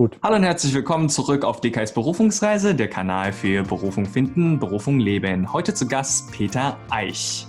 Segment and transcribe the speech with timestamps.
[0.00, 0.16] Gut.
[0.22, 5.52] Hallo und herzlich willkommen zurück auf DKs Berufungsreise, der Kanal für Berufung finden, Berufung leben.
[5.52, 7.48] Heute zu Gast Peter Eich.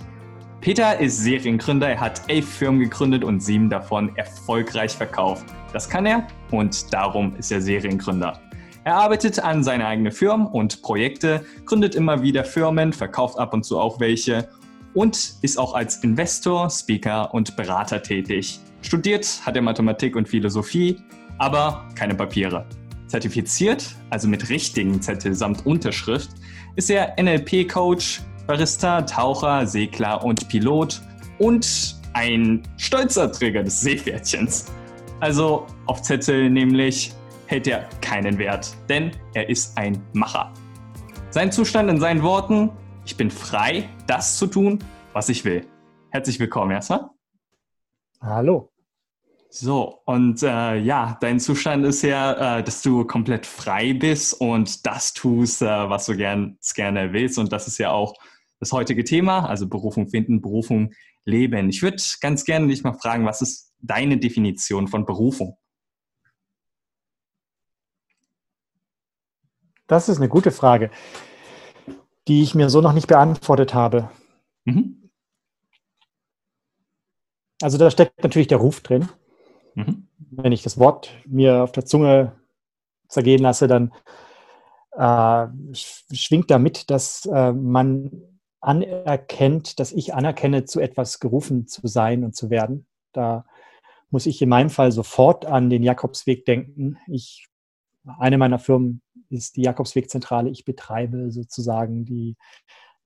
[0.60, 5.46] Peter ist Seriengründer, er hat elf Firmen gegründet und sieben davon erfolgreich verkauft.
[5.74, 8.42] Das kann er und darum ist er Seriengründer.
[8.84, 13.64] Er arbeitet an seine eigenen Firmen und Projekte, gründet immer wieder Firmen, verkauft ab und
[13.64, 14.50] zu auch welche
[14.96, 18.60] und ist auch als Investor, Speaker und Berater tätig.
[18.82, 20.98] Studiert hat er Mathematik und Philosophie,
[21.40, 22.66] aber keine Papiere.
[23.08, 26.30] Zertifiziert, also mit richtigen Zettel samt Unterschrift,
[26.76, 31.02] ist er NLP-Coach, Barista, Taucher, Segler und Pilot
[31.40, 34.72] und ein stolzer Träger des Seepferdchens.
[35.20, 37.14] Also auf Zettel nämlich
[37.48, 40.54] hält er keinen Wert, denn er ist ein Macher.
[41.32, 42.70] Sein Zustand in seinen Worten,
[43.06, 44.80] ich bin frei, das zu tun,
[45.14, 45.66] was ich will.
[46.12, 47.10] Herzlich willkommen erstmal.
[48.22, 48.72] Hallo.
[49.52, 54.86] So, und äh, ja, dein Zustand ist ja, äh, dass du komplett frei bist und
[54.86, 57.40] das tust, äh, was du gern, gerne willst.
[57.40, 58.14] Und das ist ja auch
[58.60, 60.94] das heutige Thema, also Berufung finden, Berufung
[61.26, 61.70] leben.
[61.70, 65.58] Ich würde ganz gerne dich mal fragen, was ist deine Definition von Berufung?
[69.88, 70.92] Das ist eine gute Frage,
[72.28, 74.12] die ich mir so noch nicht beantwortet habe.
[74.66, 75.10] Mhm.
[77.64, 79.10] Also da steckt natürlich der Ruf drin.
[79.80, 80.08] Mhm.
[80.32, 82.34] Wenn ich das Wort mir auf der Zunge
[83.08, 83.92] zergehen lasse, dann
[84.92, 88.24] äh, schwingt damit, dass äh, man
[88.62, 92.88] anerkennt, dass ich anerkenne, zu etwas gerufen zu sein und zu werden.
[93.14, 93.46] Da
[94.10, 96.98] muss ich in meinem Fall sofort an den Jakobsweg denken.
[97.08, 97.48] Ich,
[98.20, 100.50] eine meiner Firmen ist die Jakobsweg-Zentrale.
[100.50, 102.36] Ich betreibe sozusagen die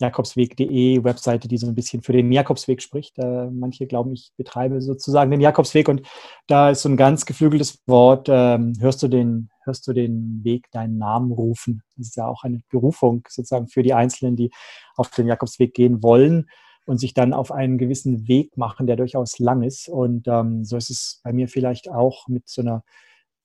[0.03, 3.17] jakobsweg.de Webseite, die so ein bisschen für den Jakobsweg spricht.
[3.17, 6.03] Äh, manche glauben, ich betreibe sozusagen den Jakobsweg und
[6.47, 10.69] da ist so ein ganz geflügeltes Wort, ähm, hörst, du den, hörst du den Weg
[10.71, 11.81] deinen Namen rufen.
[11.97, 14.51] Das ist ja auch eine Berufung sozusagen für die Einzelnen, die
[14.95, 16.47] auf den Jakobsweg gehen wollen
[16.85, 19.87] und sich dann auf einen gewissen Weg machen, der durchaus lang ist.
[19.87, 22.83] Und ähm, so ist es bei mir vielleicht auch mit so einer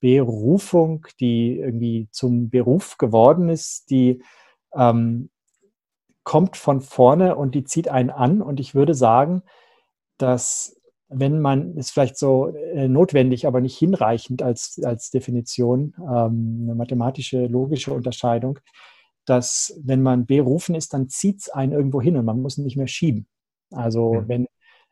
[0.00, 4.22] Berufung, die irgendwie zum Beruf geworden ist, die
[4.74, 5.30] ähm,
[6.28, 8.42] kommt von vorne und die zieht einen an.
[8.42, 9.42] Und ich würde sagen,
[10.18, 10.78] dass
[11.08, 16.74] wenn man, ist vielleicht so äh, notwendig, aber nicht hinreichend als, als Definition, ähm, eine
[16.74, 18.58] mathematische, logische Unterscheidung,
[19.24, 22.76] dass wenn man berufen ist, dann zieht es einen irgendwo hin und man muss nicht
[22.76, 23.26] mehr schieben.
[23.70, 24.28] Also mhm.
[24.28, 24.46] wenn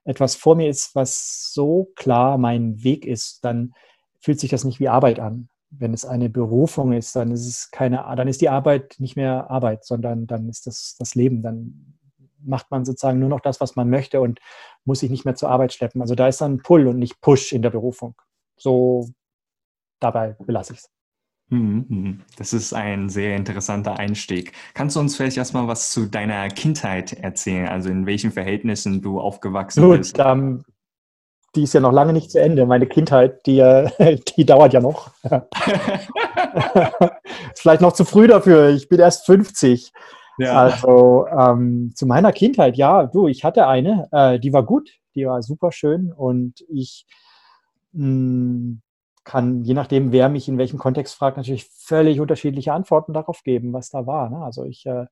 [0.05, 3.75] etwas vor mir ist, was so klar mein Weg ist, dann
[4.21, 7.71] fühlt sich das nicht wie Arbeit an wenn es eine Berufung ist, dann ist es
[7.71, 11.43] keine, dann ist die Arbeit nicht mehr Arbeit, sondern dann ist das das Leben.
[11.43, 11.99] Dann
[12.43, 14.41] macht man sozusagen nur noch das, was man möchte und
[14.85, 16.01] muss sich nicht mehr zur Arbeit schleppen.
[16.01, 18.15] Also da ist dann Pull und nicht Push in der Berufung.
[18.57, 19.09] So
[20.01, 20.91] dabei belasse ich es.
[21.49, 22.21] Mhm, mhm.
[22.39, 24.53] Das ist ein sehr interessanter Einstieg.
[24.75, 27.69] Kannst du uns vielleicht erstmal was zu deiner Kindheit erzählen?
[27.69, 30.19] Also in welchen Verhältnissen du aufgewachsen Gut, bist?
[30.19, 30.65] Ähm,
[31.57, 32.67] die ist ja noch lange nicht zu Ende.
[32.67, 33.57] Meine Kindheit, die,
[34.37, 35.11] die dauert ja noch.
[35.25, 35.41] ist
[37.57, 38.69] vielleicht noch zu früh dafür.
[38.71, 39.93] Ich bin erst 50.
[40.39, 40.53] Ja.
[40.53, 45.27] Also ähm, zu meiner Kindheit, ja, du, ich hatte eine, äh, die war gut, die
[45.27, 47.07] war super schön und ich
[47.93, 48.83] mh, hm,
[49.25, 53.73] kann, je nachdem, wer mich in welchem Kontext fragt, natürlich völlig unterschiedliche Antworten darauf geben,
[53.73, 54.31] was da war.
[54.31, 54.39] Ne?
[54.39, 55.07] Also ich äh,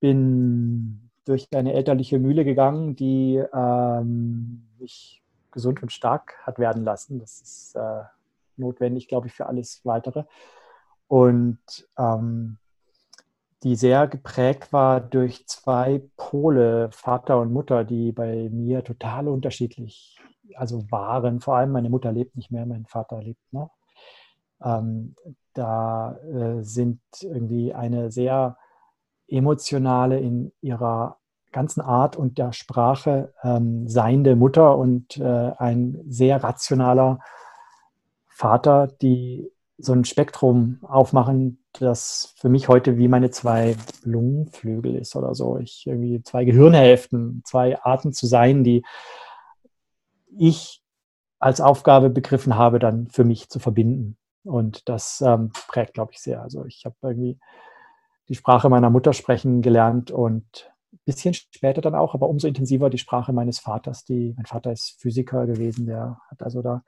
[0.00, 5.21] bin durch eine elterliche Mühle gegangen, die ähm, mich
[5.52, 7.18] gesund und stark hat werden lassen.
[7.18, 8.02] Das ist äh,
[8.56, 10.24] notwendig, glaube ich, für alles Weitere.
[11.06, 11.58] Und
[11.98, 12.58] ähm,
[13.62, 20.18] die sehr geprägt war durch zwei Pole, Vater und Mutter, die bei mir total unterschiedlich
[20.56, 21.40] also waren.
[21.40, 23.70] Vor allem meine Mutter lebt nicht mehr, mein Vater lebt noch.
[24.62, 25.14] Ähm,
[25.54, 28.56] da äh, sind irgendwie eine sehr
[29.28, 31.18] emotionale in ihrer
[31.52, 37.20] ganzen Art und der Sprache ähm, seiende Mutter und äh, ein sehr rationaler
[38.26, 45.16] Vater, die so ein Spektrum aufmachen, das für mich heute wie meine zwei Lungenflügel ist
[45.16, 45.58] oder so.
[45.58, 48.84] Ich irgendwie zwei Gehirnhälften, zwei Arten zu sein, die
[50.36, 50.82] ich
[51.38, 54.16] als Aufgabe begriffen habe, dann für mich zu verbinden.
[54.44, 56.42] Und das ähm, prägt, glaube ich, sehr.
[56.42, 57.38] Also ich habe irgendwie
[58.28, 60.71] die Sprache meiner Mutter sprechen gelernt und
[61.04, 64.04] bisschen später dann auch, aber umso intensiver die Sprache meines Vaters.
[64.04, 66.82] Die, mein Vater ist Physiker gewesen, der hat also da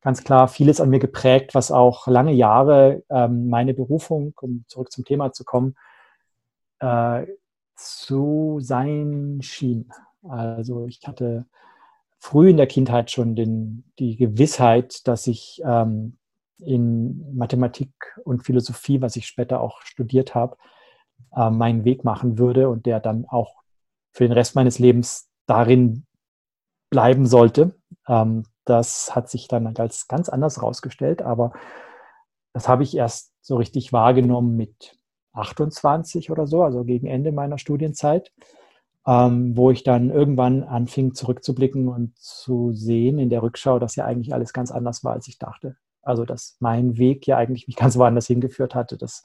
[0.00, 4.92] ganz klar vieles an mir geprägt, was auch lange Jahre ähm, meine Berufung, um zurück
[4.92, 5.76] zum Thema zu kommen,
[6.80, 7.26] äh,
[7.76, 9.90] zu sein schien.
[10.28, 11.46] Also ich hatte
[12.18, 16.16] früh in der Kindheit schon den, die Gewissheit, dass ich ähm,
[16.58, 17.92] in Mathematik
[18.24, 20.56] und Philosophie, was ich später auch studiert habe,
[21.36, 23.56] äh, meinen Weg machen würde und der dann auch
[24.12, 26.06] für den Rest meines Lebens darin
[26.90, 27.74] bleiben sollte.
[28.08, 31.52] Ähm, das hat sich dann als ganz anders rausgestellt, aber
[32.52, 34.96] das habe ich erst so richtig wahrgenommen mit
[35.32, 38.32] 28 oder so, also gegen Ende meiner Studienzeit,
[39.06, 44.04] ähm, wo ich dann irgendwann anfing zurückzublicken und zu sehen in der Rückschau, dass ja
[44.04, 45.76] eigentlich alles ganz anders war, als ich dachte.
[46.02, 48.96] Also dass mein Weg ja eigentlich mich ganz woanders hingeführt hatte.
[48.96, 49.24] Dass,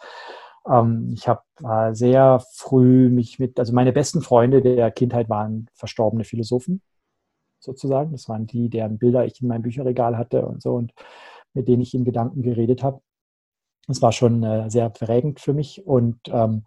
[0.68, 5.68] ähm, ich habe äh, sehr früh mich mit, also meine besten Freunde der Kindheit waren
[5.74, 6.82] verstorbene Philosophen
[7.60, 8.12] sozusagen.
[8.12, 10.94] Das waren die, deren Bilder ich in meinem Bücherregal hatte und so und
[11.54, 13.02] mit denen ich in Gedanken geredet habe.
[13.88, 16.66] Das war schon äh, sehr prägend für mich und ähm,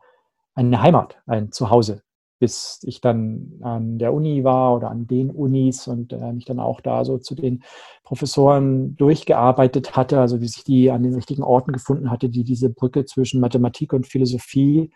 [0.54, 2.02] eine Heimat, ein Zuhause,
[2.42, 6.58] bis ich dann an der Uni war oder an den Unis und äh, mich dann
[6.58, 7.62] auch da so zu den
[8.02, 12.68] Professoren durchgearbeitet hatte, also wie sich die an den richtigen Orten gefunden hatte, die diese
[12.68, 14.90] Brücke zwischen Mathematik und Philosophie,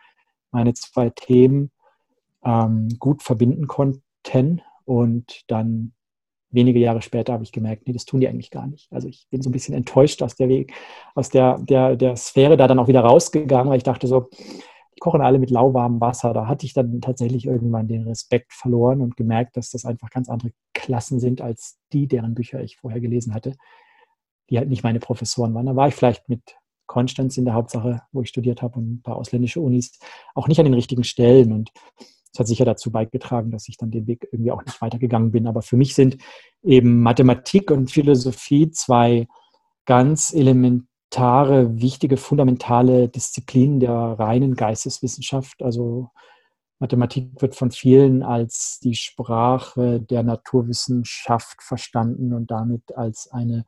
[0.50, 1.70] meine zwei Themen,
[2.44, 5.93] ähm, gut verbinden konnten und dann
[6.50, 8.93] wenige Jahre später habe ich gemerkt, nee, das tun die eigentlich gar nicht.
[8.93, 10.72] Also ich bin so ein bisschen enttäuscht aus der Weg,
[11.14, 14.31] aus der, der, der Sphäre da dann auch wieder rausgegangen, weil ich dachte so,
[15.00, 16.32] kochen alle mit lauwarmem Wasser.
[16.32, 20.28] Da hatte ich dann tatsächlich irgendwann den Respekt verloren und gemerkt, dass das einfach ganz
[20.28, 23.54] andere Klassen sind als die, deren Bücher ich vorher gelesen hatte,
[24.50, 25.66] die halt nicht meine Professoren waren.
[25.66, 26.56] Da war ich vielleicht mit
[26.87, 29.98] Konstanz in der Hauptsache, wo ich studiert habe und ein paar ausländische Unis,
[30.34, 31.52] auch nicht an den richtigen Stellen.
[31.52, 31.72] Und
[32.32, 35.46] das hat sicher dazu beigetragen, dass ich dann den Weg irgendwie auch nicht weitergegangen bin.
[35.46, 36.19] Aber für mich sind
[36.62, 39.26] eben Mathematik und Philosophie zwei
[39.84, 40.32] ganz
[41.11, 45.62] elementare, wichtige, fundamentale Disziplinen der reinen Geisteswissenschaft.
[45.62, 46.11] Also
[46.79, 53.64] Mathematik wird von vielen als die Sprache der Naturwissenschaft verstanden und damit als eine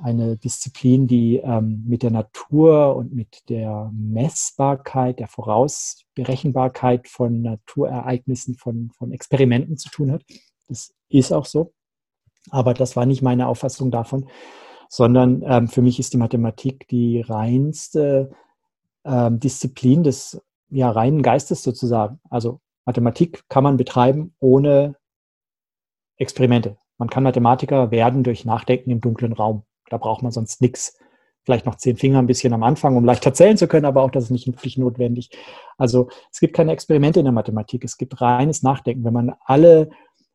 [0.00, 8.54] eine Disziplin, die ähm, mit der Natur und mit der Messbarkeit, der Vorausberechenbarkeit von Naturereignissen,
[8.54, 10.22] von, von Experimenten zu tun hat.
[10.68, 11.72] Das ist auch so.
[12.50, 14.28] Aber das war nicht meine Auffassung davon,
[14.88, 18.30] sondern ähm, für mich ist die Mathematik die reinste
[19.04, 20.40] ähm, Disziplin des
[20.70, 22.20] ja, reinen Geistes sozusagen.
[22.30, 24.96] Also Mathematik kann man betreiben ohne
[26.16, 26.76] Experimente.
[26.98, 29.62] Man kann Mathematiker werden durch Nachdenken im dunklen Raum.
[29.88, 30.98] Da braucht man sonst nichts.
[31.44, 34.10] Vielleicht noch zehn Finger ein bisschen am Anfang, um leichter zählen zu können, aber auch
[34.10, 35.30] das ist nicht wirklich notwendig.
[35.76, 37.84] Also es gibt keine Experimente in der Mathematik.
[37.84, 39.04] Es gibt reines Nachdenken.
[39.04, 39.90] Wenn man alle,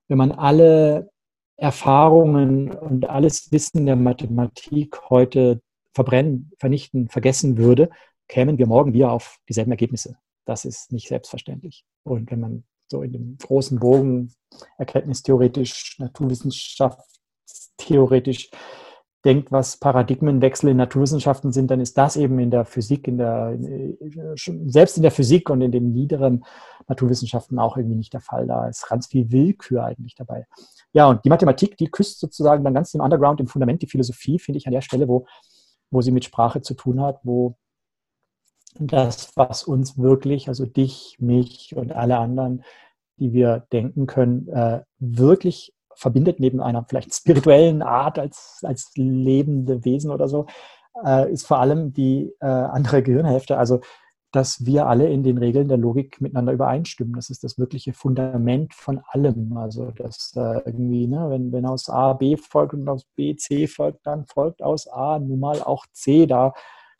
[0.07, 1.11] wenn man alle
[1.57, 5.61] Erfahrungen und alles Wissen der Mathematik heute
[5.93, 7.89] verbrennen, vernichten, vergessen würde,
[8.27, 10.17] kämen wir morgen wieder auf dieselben Ergebnisse.
[10.45, 11.85] Das ist nicht selbstverständlich.
[12.03, 14.33] Und wenn man so in dem großen Bogen
[14.77, 18.49] erkenntnistheoretisch, naturwissenschaftstheoretisch
[19.25, 23.57] denkt, was Paradigmenwechsel in Naturwissenschaften sind, dann ist das eben in der Physik, in der,
[24.65, 26.43] selbst in der Physik und in den niederen
[26.87, 28.47] Naturwissenschaften auch irgendwie nicht der Fall.
[28.47, 30.45] Da ist ganz viel Willkür eigentlich dabei.
[30.91, 34.39] Ja, und die Mathematik, die küsst sozusagen dann ganz im Underground, im Fundament, die Philosophie,
[34.39, 35.25] finde ich an der Stelle, wo,
[35.89, 37.55] wo sie mit Sprache zu tun hat, wo
[38.79, 42.63] das, was uns wirklich, also dich, mich und alle anderen,
[43.19, 49.83] die wir denken können, äh, wirklich verbindet neben einer vielleicht spirituellen Art als, als lebende
[49.85, 50.45] Wesen oder so,
[51.05, 53.57] äh, ist vor allem die äh, andere Gehirnhälfte.
[53.57, 53.81] Also,
[54.31, 57.13] dass wir alle in den Regeln der Logik miteinander übereinstimmen.
[57.13, 59.55] Das ist das wirkliche Fundament von allem.
[59.57, 63.67] Also, dass äh, irgendwie, ne, wenn, wenn aus A B folgt und aus B C
[63.67, 66.25] folgt, dann folgt aus A nun mal auch C.
[66.25, 66.53] Da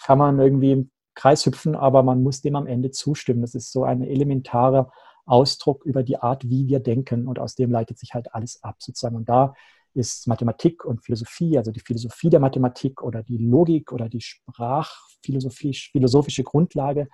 [0.04, 3.42] kann man irgendwie im Kreis hüpfen, aber man muss dem am Ende zustimmen.
[3.42, 4.92] Das ist so eine elementare
[5.26, 7.28] Ausdruck über die Art, wie wir denken.
[7.28, 9.16] Und aus dem leitet sich halt alles ab, sozusagen.
[9.16, 9.54] Und da
[9.94, 15.74] ist Mathematik und Philosophie, also die Philosophie der Mathematik oder die Logik oder die Sprachphilosophie,
[15.74, 17.10] philosophische Grundlage,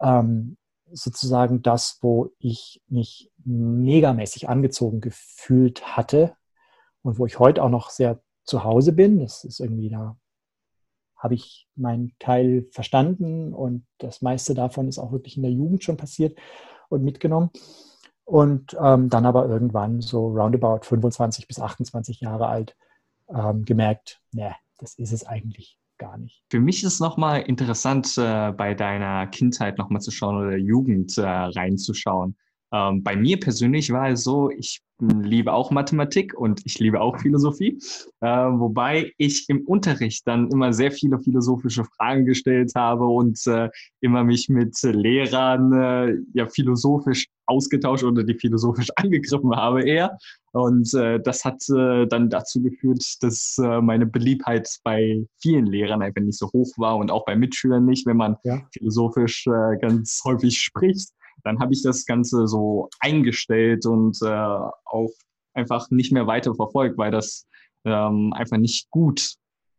[0.00, 0.56] ähm,
[0.90, 6.36] sozusagen das, wo ich mich megamäßig angezogen gefühlt hatte
[7.02, 9.18] und wo ich heute auch noch sehr zu Hause bin.
[9.18, 10.16] Das ist irgendwie da
[11.16, 15.84] habe ich meinen Teil verstanden und das meiste davon ist auch wirklich in der Jugend
[15.84, 16.36] schon passiert
[16.92, 17.50] und mitgenommen.
[18.24, 22.76] Und ähm, dann aber irgendwann so roundabout 25 bis 28 Jahre alt
[23.28, 26.44] ähm, gemerkt, ne, das ist es eigentlich gar nicht.
[26.50, 31.22] Für mich ist nochmal interessant, äh, bei deiner Kindheit nochmal zu schauen oder Jugend äh,
[31.22, 32.36] reinzuschauen.
[32.72, 37.18] Ähm, bei mir persönlich war es so, ich liebe auch Mathematik und ich liebe auch
[37.18, 37.78] Philosophie,
[38.20, 43.68] äh, wobei ich im Unterricht dann immer sehr viele philosophische Fragen gestellt habe und äh,
[44.00, 50.16] immer mich mit Lehrern äh, ja philosophisch ausgetauscht oder die philosophisch angegriffen habe eher.
[50.52, 56.02] Und äh, das hat äh, dann dazu geführt, dass äh, meine Beliebtheit bei vielen Lehrern
[56.02, 58.60] einfach nicht so hoch war und auch bei Mitschülern nicht, wenn man ja.
[58.72, 59.44] philosophisch
[59.80, 61.08] ganz häufig spricht.
[61.44, 65.10] Dann habe ich das Ganze so eingestellt und äh, auch
[65.54, 67.46] einfach nicht mehr weiter verfolgt, weil das
[67.84, 69.34] ähm, einfach nicht gut,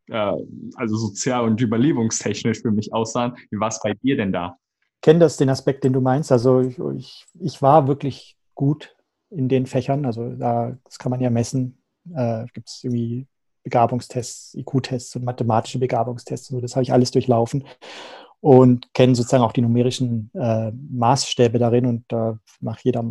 [0.09, 0.33] äh,
[0.75, 3.35] also sozial und überlebungstechnisch für mich aussah.
[3.49, 4.57] Wie war es bei dir denn da?
[5.03, 6.31] kenne das, den Aspekt, den du meinst.
[6.31, 8.95] Also ich, ich, ich, war wirklich gut
[9.29, 10.05] in den Fächern.
[10.05, 11.77] Also da, das kann man ja messen.
[12.15, 13.27] Äh, Gibt es irgendwie
[13.63, 16.49] Begabungstests, IQ-Tests und mathematische Begabungstests.
[16.49, 16.61] Und so.
[16.61, 17.65] Das habe ich alles durchlaufen
[18.43, 21.85] und kenne sozusagen auch die numerischen äh, Maßstäbe darin.
[21.85, 23.05] Und äh, nach jeder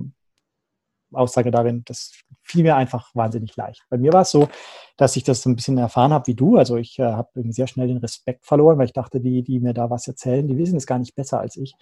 [1.11, 2.13] Aussage darin, das
[2.43, 3.83] fiel mir einfach wahnsinnig leicht.
[3.89, 4.51] Bei mir war es so,
[4.99, 6.59] dass ich das so ein bisschen erfahren habe wie du.
[6.59, 9.73] Also ich äh, habe sehr schnell den Respekt verloren, weil ich dachte, die, die mir
[9.73, 11.77] da was erzählen, die wissen es gar nicht besser als ich.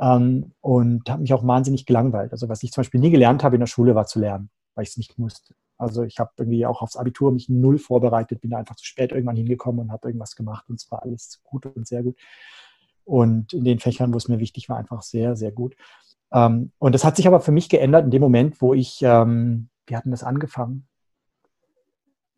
[0.00, 2.32] Ähm, und habe mich auch wahnsinnig gelangweilt.
[2.32, 4.82] Also was ich zum Beispiel nie gelernt habe in der Schule, war zu lernen, weil
[4.82, 5.54] ich es nicht musste.
[5.78, 9.12] Also ich habe irgendwie auch aufs Abitur mich null vorbereitet, bin da einfach zu spät
[9.12, 12.16] irgendwann hingekommen und habe irgendwas gemacht und es war alles gut und sehr gut.
[13.04, 15.74] Und in den Fächern, wo es mir wichtig war, einfach sehr, sehr gut.
[16.32, 19.68] Ähm, und das hat sich aber für mich geändert in dem Moment, wo ich, ähm,
[19.86, 20.86] wir hatten das angefangen,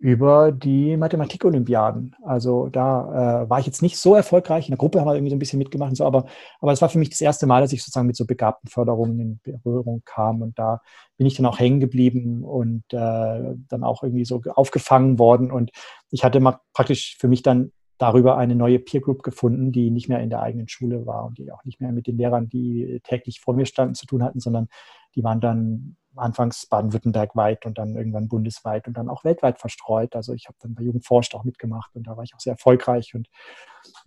[0.04, 2.14] über die Mathematik-Olympiaden.
[2.24, 4.66] Also da äh, war ich jetzt nicht so erfolgreich.
[4.66, 6.26] In der Gruppe haben wir irgendwie so ein bisschen mitgemacht und so, aber,
[6.60, 9.40] aber es war für mich das erste Mal, dass ich sozusagen mit so begabten Förderungen
[9.44, 10.42] in Berührung kam.
[10.42, 10.82] Und da
[11.16, 15.50] bin ich dann auch hängen geblieben und äh, dann auch irgendwie so aufgefangen worden.
[15.50, 15.70] Und
[16.10, 20.08] ich hatte mal praktisch für mich dann darüber eine neue Peer Group gefunden, die nicht
[20.08, 23.00] mehr in der eigenen Schule war und die auch nicht mehr mit den Lehrern, die
[23.04, 24.68] täglich vor mir standen, zu tun hatten, sondern
[25.14, 30.14] die waren dann anfangs Baden-Württemberg weit und dann irgendwann bundesweit und dann auch weltweit verstreut.
[30.14, 33.14] Also ich habe dann bei Jugendforscht auch mitgemacht und da war ich auch sehr erfolgreich
[33.14, 33.28] und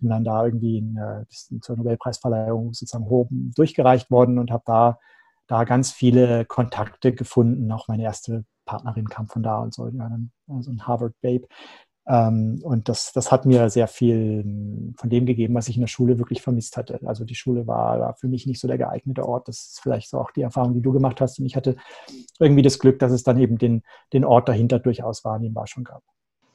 [0.00, 1.24] bin dann da irgendwie in, äh,
[1.60, 4.98] zur Nobelpreisverleihung sozusagen oben durchgereicht worden und habe da,
[5.46, 7.70] da ganz viele Kontakte gefunden.
[7.72, 10.10] Auch meine erste Partnerin kam von da und so, ja,
[10.60, 11.46] so ein Harvard Babe.
[12.08, 15.82] Ähm, und das, das hat mir sehr viel hm, von dem gegeben, was ich in
[15.82, 17.00] der Schule wirklich vermisst hatte.
[17.04, 19.48] Also die Schule war für mich nicht so der geeignete Ort.
[19.48, 21.38] Das ist vielleicht so auch die Erfahrung, die du gemacht hast.
[21.38, 21.76] Und ich hatte
[22.38, 23.82] irgendwie das Glück, dass es dann eben den,
[24.14, 26.02] den Ort dahinter durchaus wahrnehmbar schon gab.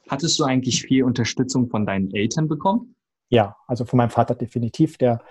[0.08, 2.96] Hattest du eigentlich viel Unterstützung von deinen Eltern bekommen?
[3.28, 5.22] Ja, also von meinem Vater definitiv, der,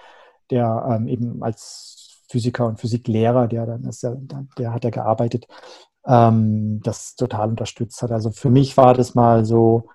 [0.49, 4.15] der ähm, eben als Physiker und Physiklehrer, der dann ist der,
[4.57, 5.47] der hat ja gearbeitet,
[6.07, 8.11] ähm, das total unterstützt hat.
[8.11, 9.89] Also für mich war das mal so,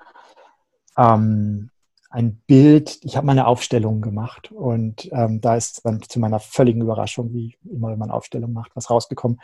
[0.99, 1.71] ähm,
[2.11, 6.81] ein Bild, ich habe meine Aufstellung gemacht und ähm, da ist dann zu meiner völligen
[6.81, 9.39] Überraschung, wie immer wenn man Aufstellung macht, was rausgekommen,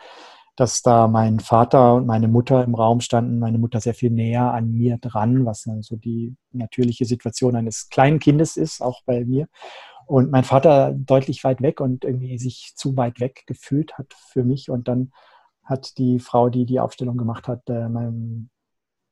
[0.55, 4.53] dass da mein Vater und meine Mutter im Raum standen, meine Mutter sehr viel näher
[4.53, 9.25] an mir dran, was dann so die natürliche Situation eines kleinen Kindes ist, auch bei
[9.25, 9.47] mir.
[10.07, 14.43] Und mein Vater deutlich weit weg und irgendwie sich zu weit weg gefühlt hat für
[14.43, 14.69] mich.
[14.69, 15.11] Und dann
[15.63, 18.49] hat die Frau, die die Aufstellung gemacht hat, äh, meinem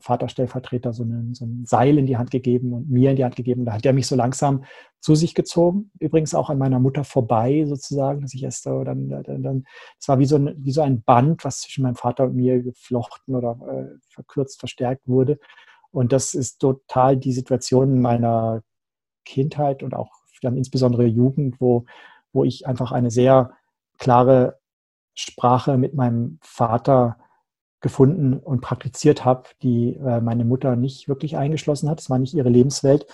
[0.04, 3.36] Vaterstellvertreter so, eine, so ein Seil in die Hand gegeben und mir in die Hand
[3.36, 3.66] gegeben.
[3.66, 4.66] Da hat er mich so langsam
[5.00, 5.92] zu sich gezogen.
[6.00, 9.66] Übrigens auch an meiner Mutter vorbei sozusagen, dass ich erst so dann, dann, dann
[10.00, 12.62] es war wie so, ein, wie so ein Band, was zwischen meinem Vater und mir
[12.62, 15.40] geflochten oder äh, verkürzt, verstärkt wurde.
[15.92, 18.62] Und das ist total die Situation meiner
[19.24, 21.86] Kindheit und auch dann insbesondere Jugend, wo,
[22.34, 23.52] wo ich einfach eine sehr
[23.98, 24.60] klare
[25.16, 27.18] Sprache mit meinem Vater
[27.84, 32.00] gefunden und praktiziert habe, die äh, meine Mutter nicht wirklich eingeschlossen hat.
[32.00, 33.06] Es war nicht ihre Lebenswelt.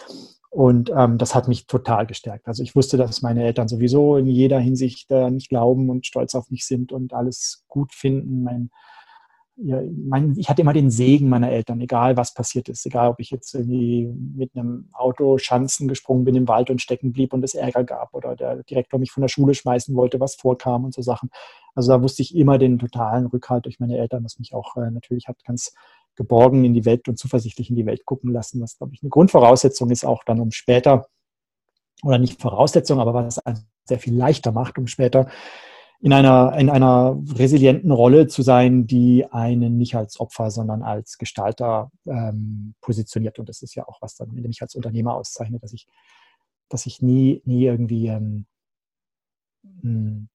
[0.51, 2.47] Und ähm, das hat mich total gestärkt.
[2.47, 6.33] Also ich wusste, dass meine Eltern sowieso in jeder Hinsicht äh, nicht glauben und stolz
[6.33, 8.43] auf mich sind und alles gut finden.
[8.43, 8.71] Mein
[9.61, 13.19] ja, mein, ich hatte immer den Segen meiner Eltern, egal was passiert ist, egal ob
[13.19, 17.43] ich jetzt irgendwie mit einem Auto Schanzen gesprungen bin im Wald und stecken blieb und
[17.43, 20.93] es Ärger gab oder der Direktor mich von der Schule schmeißen wollte, was vorkam und
[20.93, 21.29] so Sachen.
[21.75, 24.91] Also da wusste ich immer den totalen Rückhalt durch meine Eltern, was mich auch äh,
[24.91, 25.73] natürlich hat ganz
[26.15, 29.09] geborgen in die Welt und zuversichtlich in die Welt gucken lassen, was, glaube ich, eine
[29.09, 31.07] Grundvoraussetzung ist, auch dann um später,
[32.03, 35.29] oder nicht Voraussetzung, aber was es sehr viel leichter macht, um später
[36.01, 41.17] in einer, in einer resilienten Rolle zu sein, die einen nicht als Opfer, sondern als
[41.17, 43.37] Gestalter ähm, positioniert.
[43.37, 45.87] Und das ist ja auch was dann mich als Unternehmer auszeichnet, dass ich,
[46.69, 48.45] dass ich nie, nie irgendwie, ähm,
[49.81, 50.29] hm,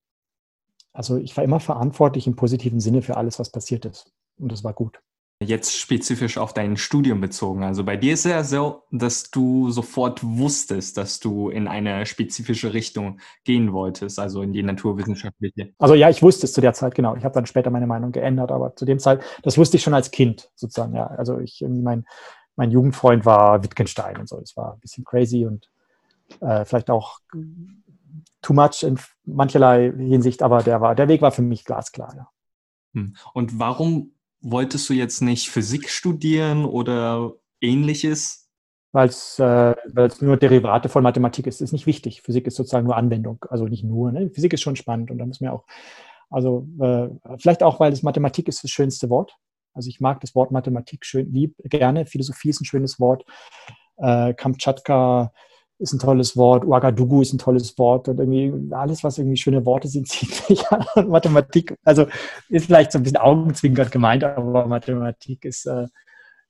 [0.92, 4.12] also ich war immer verantwortlich im positiven Sinne für alles, was passiert ist.
[4.38, 5.00] Und das war gut.
[5.40, 7.64] Jetzt spezifisch auf dein Studium bezogen.
[7.64, 12.06] Also bei dir ist es ja so, dass du sofort wusstest, dass du in eine
[12.06, 15.74] spezifische Richtung gehen wolltest, also in die naturwissenschaftliche.
[15.78, 17.16] Also ja, ich wusste es zu der Zeit, genau.
[17.16, 19.92] Ich habe dann später meine Meinung geändert, aber zu dem Zeit, das wusste ich schon
[19.92, 21.08] als Kind sozusagen, ja.
[21.08, 22.06] Also ich, mein,
[22.54, 24.38] mein Jugendfreund war Wittgenstein und so.
[24.38, 25.68] Das war ein bisschen crazy und
[26.40, 27.18] äh, vielleicht auch
[28.40, 32.14] too much in mancherlei Hinsicht, aber der, war, der Weg war für mich glasklar.
[32.16, 32.28] Ja.
[32.94, 33.16] Hm.
[33.32, 34.13] Und warum
[34.44, 38.48] wolltest du jetzt nicht Physik studieren oder ähnliches?
[38.92, 39.74] Weil es äh,
[40.20, 42.22] nur Derivate von Mathematik ist, ist nicht wichtig.
[42.22, 44.12] Physik ist sozusagen nur Anwendung, also nicht nur.
[44.12, 44.30] Ne?
[44.30, 45.64] Physik ist schon spannend und da muss man auch,
[46.30, 47.08] also äh,
[47.38, 49.36] vielleicht auch, weil das Mathematik ist das schönste Wort.
[49.72, 52.06] Also ich mag das Wort Mathematik schön, lieb, gerne.
[52.06, 53.24] Philosophie ist ein schönes Wort.
[53.96, 55.32] Äh, Kamtschatka
[55.78, 59.64] ist ein tolles Wort, Ouagadougou ist ein tolles Wort und irgendwie alles, was irgendwie schöne
[59.66, 60.84] Worte sind, zieht mich an.
[61.08, 62.06] Mathematik, also
[62.48, 65.86] ist vielleicht so ein bisschen augenzwinkert gemeint, aber Mathematik ist, äh,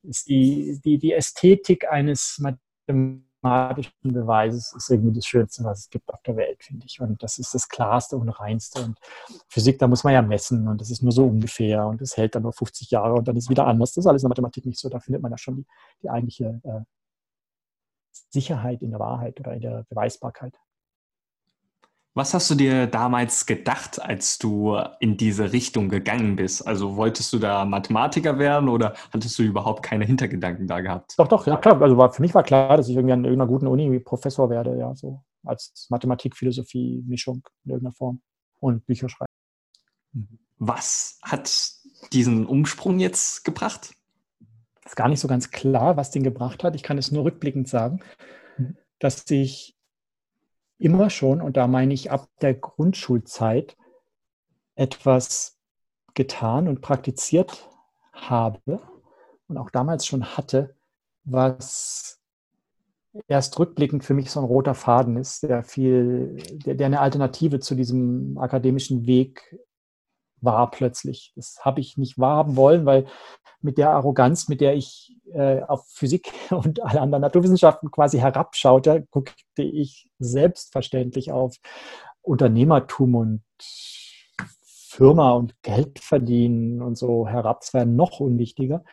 [0.03, 6.11] ist die, die, die Ästhetik eines mathematischen Beweises ist irgendwie das Schönste, was es gibt
[6.13, 6.99] auf der Welt, finde ich.
[7.01, 8.83] Und das ist das Klarste und Reinste.
[8.83, 8.99] Und
[9.47, 12.35] Physik, da muss man ja messen und das ist nur so ungefähr und es hält
[12.35, 13.93] dann nur 50 Jahre und dann ist wieder anders.
[13.93, 14.89] Das ist alles in der Mathematik nicht so.
[14.89, 15.65] Da findet man ja schon die,
[16.03, 16.81] die eigentliche äh,
[18.29, 20.57] Sicherheit in der Wahrheit oder in der Beweisbarkeit.
[22.17, 26.65] Was hast du dir damals gedacht, als du in diese Richtung gegangen bist?
[26.65, 31.15] Also wolltest du da Mathematiker werden oder hattest du überhaupt keine Hintergedanken da gehabt?
[31.17, 31.81] Doch, doch, ja klar.
[31.81, 34.77] Also war, für mich war klar, dass ich irgendwie an irgendeiner guten Uni Professor werde,
[34.77, 38.21] ja, so als Mathematik-Philosophie-Mischung in irgendeiner Form
[38.61, 39.31] und Bücher schreiben.
[40.57, 41.51] Was hat
[42.13, 43.93] diesen Umsprung jetzt gebracht?
[44.85, 46.75] Ist gar nicht so ganz klar, was den gebracht hat.
[46.75, 48.01] Ich kann es nur rückblickend sagen,
[48.57, 48.77] mhm.
[48.99, 49.75] dass ich
[50.77, 53.75] immer schon, und da meine ich ab der Grundschulzeit,
[54.75, 55.57] etwas
[56.13, 57.69] getan und praktiziert
[58.11, 58.81] habe
[59.47, 60.75] und auch damals schon hatte,
[61.23, 62.19] was
[63.27, 67.59] erst rückblickend für mich so ein roter Faden ist, der viel, der, der eine Alternative
[67.59, 69.57] zu diesem akademischen Weg
[70.45, 71.33] war plötzlich.
[71.35, 73.05] Das habe ich nicht wahrhaben wollen, weil
[73.61, 79.07] mit der Arroganz, mit der ich äh, auf Physik und alle anderen Naturwissenschaften quasi herabschaute,
[79.11, 81.57] guckte ich selbstverständlich auf
[82.21, 83.43] Unternehmertum und
[84.61, 87.61] Firma und Geld verdienen und so herab.
[87.61, 88.83] Das wäre noch unwichtiger.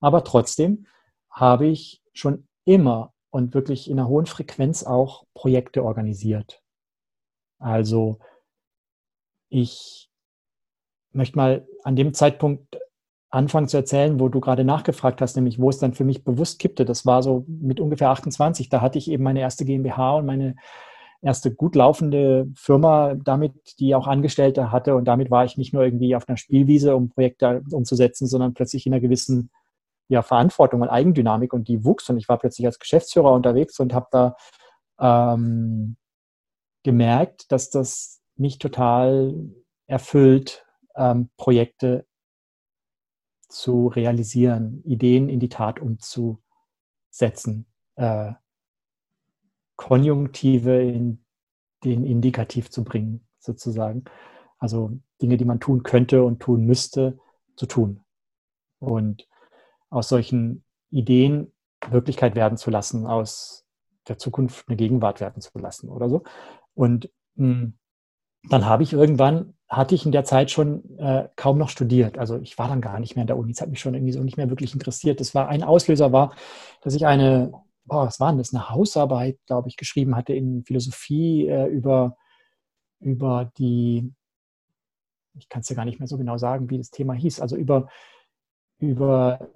[0.00, 0.86] Aber trotzdem
[1.28, 6.62] habe ich schon immer und wirklich in einer hohen Frequenz auch Projekte organisiert.
[7.58, 8.18] Also
[9.48, 10.09] ich
[11.12, 12.78] möchte mal an dem Zeitpunkt
[13.30, 16.58] anfangen zu erzählen, wo du gerade nachgefragt hast, nämlich wo es dann für mich bewusst
[16.58, 16.84] kippte.
[16.84, 18.68] Das war so mit ungefähr 28.
[18.68, 20.56] Da hatte ich eben meine erste GmbH und meine
[21.22, 24.96] erste gut laufende Firma damit, die auch Angestellte hatte.
[24.96, 28.86] Und damit war ich nicht nur irgendwie auf einer Spielwiese, um Projekte umzusetzen, sondern plötzlich
[28.86, 29.50] in einer gewissen
[30.08, 31.52] ja, Verantwortung und Eigendynamik.
[31.52, 32.10] Und die wuchs.
[32.10, 34.36] Und ich war plötzlich als Geschäftsführer unterwegs und habe da
[34.98, 35.96] ähm,
[36.82, 39.34] gemerkt, dass das mich total
[39.86, 40.64] erfüllt,
[41.00, 42.06] ähm, Projekte
[43.48, 48.32] zu realisieren, Ideen in die Tat umzusetzen, äh,
[49.76, 51.24] Konjunktive in
[51.84, 54.04] den Indikativ zu bringen, sozusagen.
[54.58, 57.18] Also Dinge, die man tun könnte und tun müsste,
[57.56, 58.04] zu tun.
[58.78, 59.26] Und
[59.88, 61.52] aus solchen Ideen
[61.88, 63.64] Wirklichkeit werden zu lassen, aus
[64.06, 66.24] der Zukunft eine Gegenwart werden zu lassen oder so.
[66.74, 67.78] Und mh, hm,
[68.50, 72.18] dann habe ich irgendwann hatte ich in der Zeit schon äh, kaum noch studiert.
[72.18, 73.52] Also ich war dann gar nicht mehr in der Uni.
[73.52, 75.20] Es hat mich schon irgendwie so nicht mehr wirklich interessiert.
[75.20, 76.34] Das war ein Auslöser war,
[76.82, 77.52] dass ich eine,
[77.84, 82.16] boah, was war denn das, eine Hausarbeit, glaube ich, geschrieben hatte in Philosophie äh, über,
[82.98, 84.12] über die,
[85.38, 87.56] ich kann es ja gar nicht mehr so genau sagen, wie das Thema hieß, also
[87.56, 87.88] über,
[88.78, 89.50] über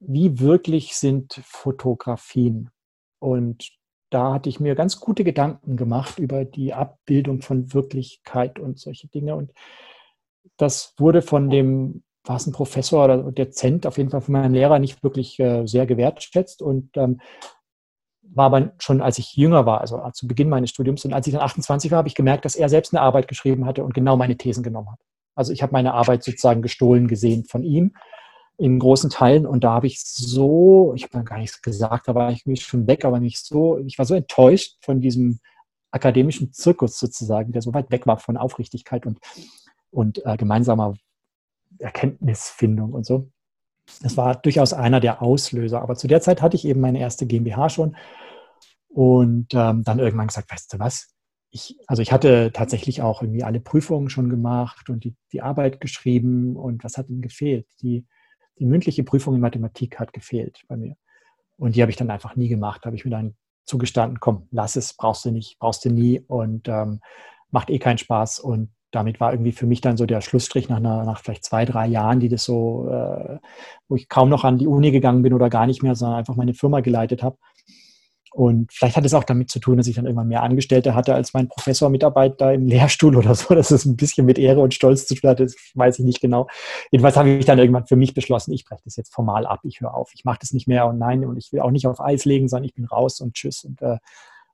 [0.00, 2.70] wie wirklich sind Fotografien.
[3.20, 3.70] Und
[4.10, 9.08] da hatte ich mir ganz gute Gedanken gemacht über die Abbildung von Wirklichkeit und solche
[9.08, 9.36] Dinge.
[9.36, 9.52] Und
[10.56, 14.54] das wurde von dem, war es ein Professor oder Dezent, auf jeden Fall von meinem
[14.54, 17.20] Lehrer nicht wirklich äh, sehr gewertschätzt und ähm,
[18.32, 21.32] war aber schon, als ich jünger war, also zu Beginn meines Studiums und als ich
[21.32, 24.16] dann 28 war, habe ich gemerkt, dass er selbst eine Arbeit geschrieben hatte und genau
[24.16, 25.00] meine Thesen genommen hat.
[25.34, 27.92] Also ich habe meine Arbeit sozusagen gestohlen gesehen von ihm
[28.60, 29.46] in großen Teilen.
[29.46, 32.86] Und da habe ich so, ich habe gar nichts gesagt, da war ich mich schon
[32.86, 35.40] weg, aber nicht so, ich war so enttäuscht von diesem
[35.90, 39.18] akademischen Zirkus sozusagen, der so weit weg war von Aufrichtigkeit und,
[39.90, 40.94] und äh, gemeinsamer
[41.78, 43.30] Erkenntnisfindung und so.
[44.02, 45.80] Das war durchaus einer der Auslöser.
[45.80, 47.96] Aber zu der Zeit hatte ich eben meine erste GmbH schon
[48.88, 51.14] und ähm, dann irgendwann gesagt, weißt du was?
[51.50, 55.80] Ich, also ich hatte tatsächlich auch irgendwie alle Prüfungen schon gemacht und die, die Arbeit
[55.80, 57.66] geschrieben und was hat denn gefehlt?
[57.80, 58.06] Die,
[58.60, 60.96] die mündliche Prüfung in Mathematik hat gefehlt bei mir.
[61.56, 62.82] Und die habe ich dann einfach nie gemacht.
[62.82, 66.20] Da habe ich mir dann zugestanden, komm, lass es, brauchst du nicht, brauchst du nie
[66.20, 67.00] und ähm,
[67.50, 68.38] macht eh keinen Spaß.
[68.40, 71.64] Und damit war irgendwie für mich dann so der Schlussstrich nach, einer, nach vielleicht zwei,
[71.64, 73.38] drei Jahren, die das so, äh,
[73.88, 76.36] wo ich kaum noch an die Uni gegangen bin oder gar nicht mehr, sondern einfach
[76.36, 77.38] meine Firma geleitet habe.
[78.32, 81.14] Und vielleicht hat es auch damit zu tun, dass ich dann irgendwann mehr Angestellte hatte
[81.14, 84.72] als mein Professor Mitarbeiter im Lehrstuhl oder so, dass es ein bisschen mit Ehre und
[84.72, 86.46] Stolz zu tun hatte, das weiß ich nicht genau.
[86.92, 89.80] Jedenfalls habe ich dann irgendwann für mich beschlossen, ich breche das jetzt formal ab, ich
[89.80, 92.00] höre auf, ich mache das nicht mehr und nein, und ich will auch nicht auf
[92.00, 93.98] Eis legen, sondern ich bin raus und tschüss und, äh,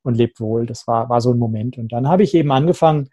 [0.03, 0.65] und lebt wohl.
[0.65, 1.77] Das war, war so ein Moment.
[1.77, 3.11] Und dann habe ich eben angefangen,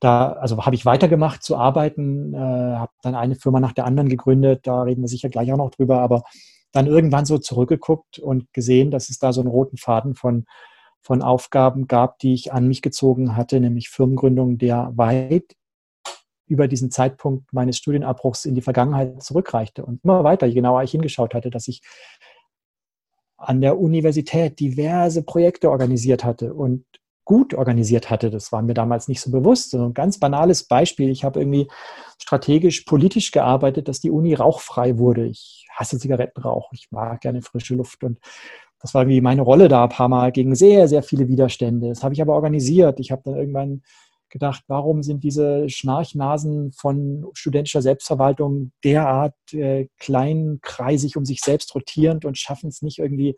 [0.00, 4.08] da, also habe ich weitergemacht zu arbeiten, äh, habe dann eine Firma nach der anderen
[4.08, 6.24] gegründet, da reden wir sicher gleich auch noch drüber, aber
[6.72, 10.46] dann irgendwann so zurückgeguckt und gesehen, dass es da so einen roten Faden von,
[11.00, 15.54] von Aufgaben gab, die ich an mich gezogen hatte, nämlich Firmengründung, der weit
[16.46, 20.92] über diesen Zeitpunkt meines Studienabbruchs in die Vergangenheit zurückreichte und immer weiter, je genauer ich
[20.92, 21.82] hingeschaut hatte, dass ich
[23.36, 26.84] an der Universität diverse Projekte organisiert hatte und
[27.26, 28.30] gut organisiert hatte.
[28.30, 29.72] Das war mir damals nicht so bewusst.
[29.72, 31.10] So ein ganz banales Beispiel.
[31.10, 31.68] Ich habe irgendwie
[32.18, 35.26] strategisch, politisch gearbeitet, dass die Uni rauchfrei wurde.
[35.26, 36.70] Ich hasse Zigarettenrauch.
[36.72, 38.02] Ich mag gerne frische Luft.
[38.04, 38.18] Und
[38.80, 41.88] das war irgendwie meine Rolle da ein paar Mal gegen sehr, sehr viele Widerstände.
[41.88, 43.00] Das habe ich aber organisiert.
[43.00, 43.82] Ich habe dann irgendwann
[44.30, 52.24] gedacht, warum sind diese Schnarchnasen von studentischer Selbstverwaltung derart äh, kleinkreisig um sich selbst rotierend
[52.24, 53.36] und schaffen es nicht irgendwie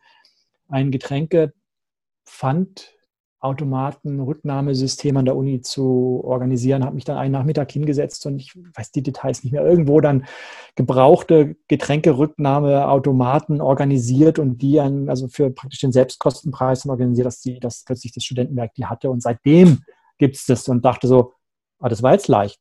[0.69, 2.98] ein Getränkepfand
[3.41, 8.57] Automaten, Rücknahmesystem an der Uni zu organisieren, habe mich dann einen Nachmittag hingesetzt und ich
[8.75, 10.27] weiß die Details nicht mehr, irgendwo dann
[10.75, 17.85] gebrauchte Getränkerücknahmeautomaten organisiert und die an, also für praktisch den Selbstkostenpreis organisiert, dass die, dass
[17.85, 19.09] plötzlich das Studentenwerk die hatte.
[19.09, 19.83] Und seitdem
[20.19, 21.35] gibt es das und dachte so,
[21.79, 22.61] ah, das war jetzt leicht.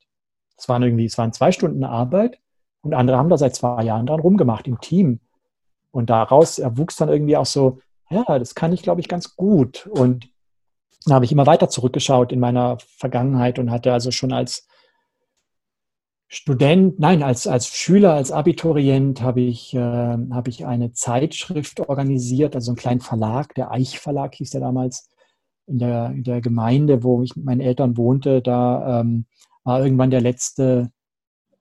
[0.57, 2.39] Es waren irgendwie, es waren zwei Stunden Arbeit
[2.81, 5.21] und andere haben da seit zwei Jahren dran rumgemacht im Team.
[5.89, 7.79] Und daraus erwuchs dann irgendwie auch so,
[8.11, 9.87] ja, das kann ich, glaube ich, ganz gut.
[9.87, 10.29] Und
[11.05, 14.67] dann habe ich immer weiter zurückgeschaut in meiner Vergangenheit und hatte also schon als
[16.29, 22.53] Student, nein, als, als Schüler, als Abiturient habe ich, äh, habe ich eine Zeitschrift organisiert,
[22.53, 25.09] also einen kleinen Verlag, der Eich Verlag hieß der damals,
[25.67, 28.41] in der, in der Gemeinde, wo ich mit meinen Eltern wohnte.
[28.41, 29.25] Da ähm,
[29.63, 30.91] war irgendwann der letzte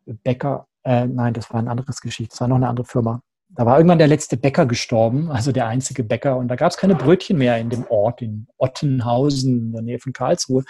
[0.06, 3.20] Bäcker, äh, nein, das war ein anderes Geschichte, das war noch eine andere Firma.
[3.56, 6.36] Da war irgendwann der letzte Bäcker gestorben, also der einzige Bäcker.
[6.36, 9.98] Und da gab es keine Brötchen mehr in dem Ort, in Ottenhausen, in der Nähe
[9.98, 10.64] von Karlsruhe.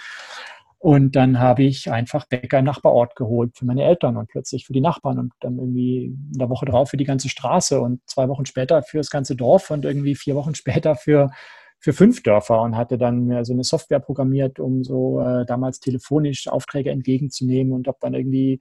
[0.79, 4.73] Und dann habe ich einfach Bäcker im Nachbarort geholt für meine Eltern und plötzlich für
[4.73, 8.29] die Nachbarn und dann irgendwie in der Woche drauf für die ganze Straße und zwei
[8.29, 11.31] Wochen später für das ganze Dorf und irgendwie vier Wochen später für,
[11.79, 15.79] für fünf Dörfer und hatte dann mir so eine Software programmiert, um so äh, damals
[15.79, 18.59] telefonisch Aufträge entgegenzunehmen und habe dann irgendwie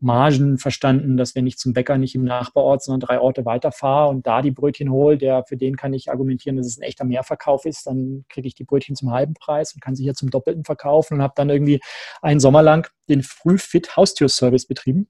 [0.00, 4.26] Margen verstanden, dass wenn ich zum Bäcker nicht im Nachbarort, sondern drei Orte weiterfahre und
[4.26, 7.64] da die Brötchen hole, der, für den kann ich argumentieren, dass es ein echter Mehrverkauf
[7.64, 10.64] ist, dann kriege ich die Brötchen zum halben Preis und kann sie hier zum doppelten
[10.64, 11.80] verkaufen und habe dann irgendwie
[12.22, 15.08] einen Sommer lang den Frühfit Haustürservice betrieben.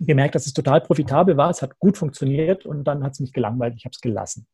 [0.00, 3.32] Gemerkt, dass es total profitabel war, es hat gut funktioniert und dann hat es mich
[3.32, 4.46] gelangweilt, ich habe es gelassen.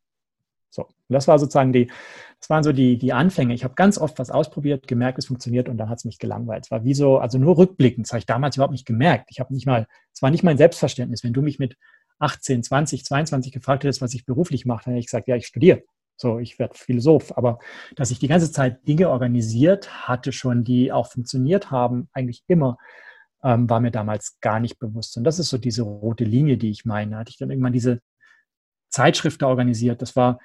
[0.77, 1.91] So, und das war sozusagen die,
[2.39, 3.55] das waren so die, die Anfänge.
[3.55, 6.67] Ich habe ganz oft was ausprobiert, gemerkt, es funktioniert und dann hat es mich gelangweilt.
[6.67, 9.31] Es war wie so, also nur rückblickend, das habe ich damals überhaupt nicht gemerkt.
[9.31, 11.25] Ich habe nicht mal, es war nicht mein Selbstverständnis.
[11.25, 11.77] Wenn du mich mit
[12.19, 15.47] 18, 20, 22 gefragt hättest, was ich beruflich mache, dann hätte ich gesagt, ja, ich
[15.47, 15.83] studiere.
[16.19, 17.37] So, ich werde Philosoph.
[17.37, 17.59] Aber
[17.95, 22.77] dass ich die ganze Zeit Dinge organisiert hatte schon, die auch funktioniert haben, eigentlich immer,
[23.43, 25.17] ähm, war mir damals gar nicht bewusst.
[25.17, 27.13] Und das ist so diese rote Linie, die ich meine.
[27.13, 28.01] Da hatte ich dann irgendwann diese
[28.91, 30.03] Zeitschrift organisiert.
[30.03, 30.39] Das war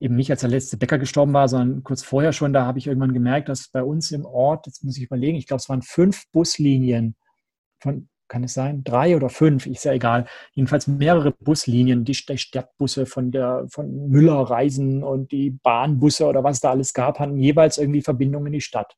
[0.00, 2.86] eben nicht als der letzte Bäcker gestorben war, sondern kurz vorher schon, da habe ich
[2.86, 5.82] irgendwann gemerkt, dass bei uns im Ort, jetzt muss ich überlegen, ich glaube, es waren
[5.82, 7.16] fünf Buslinien
[7.80, 13.06] von, kann es sein, drei oder fünf, ist ja egal, jedenfalls mehrere Buslinien, die Stadtbusse
[13.06, 17.78] von der, von Müller Reisen und die Bahnbusse oder was da alles gab, hatten jeweils
[17.78, 18.96] irgendwie Verbindungen in die Stadt.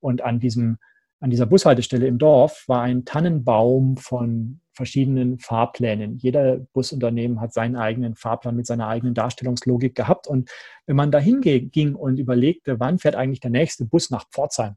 [0.00, 0.78] Und an diesem
[1.22, 6.18] an dieser Bushaltestelle im Dorf war ein Tannenbaum von verschiedenen Fahrplänen.
[6.18, 10.26] Jeder Busunternehmen hat seinen eigenen Fahrplan mit seiner eigenen Darstellungslogik gehabt.
[10.26, 10.50] Und
[10.86, 14.74] wenn man dahin ging und überlegte, wann fährt eigentlich der nächste Bus nach Pforzheim,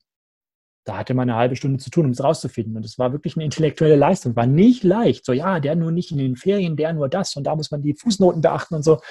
[0.85, 2.77] da hatte man eine halbe Stunde zu tun, um es rauszufinden.
[2.77, 4.35] Und es war wirklich eine intellektuelle Leistung.
[4.35, 5.25] War nicht leicht.
[5.25, 7.35] So, ja, der nur nicht in den Ferien, der nur das.
[7.35, 9.01] Und da muss man die Fußnoten beachten und so.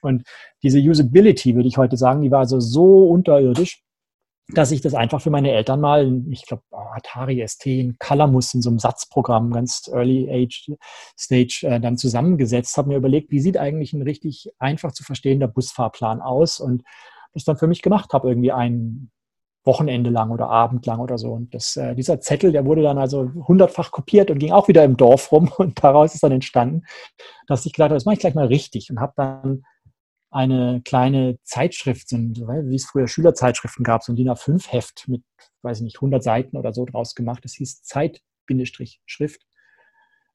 [0.00, 0.22] Und
[0.62, 3.82] diese Usability, würde ich heute sagen, die war also so unterirdisch,
[4.48, 8.62] dass ich das einfach für meine Eltern mal, ich glaube, Atari ST in Calamus in
[8.62, 10.70] so einem Satzprogramm, ganz Early Age
[11.18, 15.48] Stage, äh, dann zusammengesetzt habe, mir überlegt, wie sieht eigentlich ein richtig einfach zu verstehender
[15.48, 16.84] Busfahrplan aus und
[17.34, 19.10] das dann für mich gemacht habe, irgendwie ein
[19.64, 21.32] Wochenende lang oder Abend lang oder so.
[21.32, 24.84] Und das, äh, dieser Zettel, der wurde dann also hundertfach kopiert und ging auch wieder
[24.84, 26.82] im Dorf rum und daraus ist dann entstanden,
[27.48, 29.64] dass ich gedacht habe, das mache ich gleich mal richtig und habe dann
[30.36, 35.22] eine kleine Zeitschrift, wie es früher Schülerzeitschriften gab, so ein DIN A5-Heft mit,
[35.62, 37.44] weiß ich nicht, 100 Seiten oder so draus gemacht.
[37.44, 39.46] Das hieß Zeit-Schrift.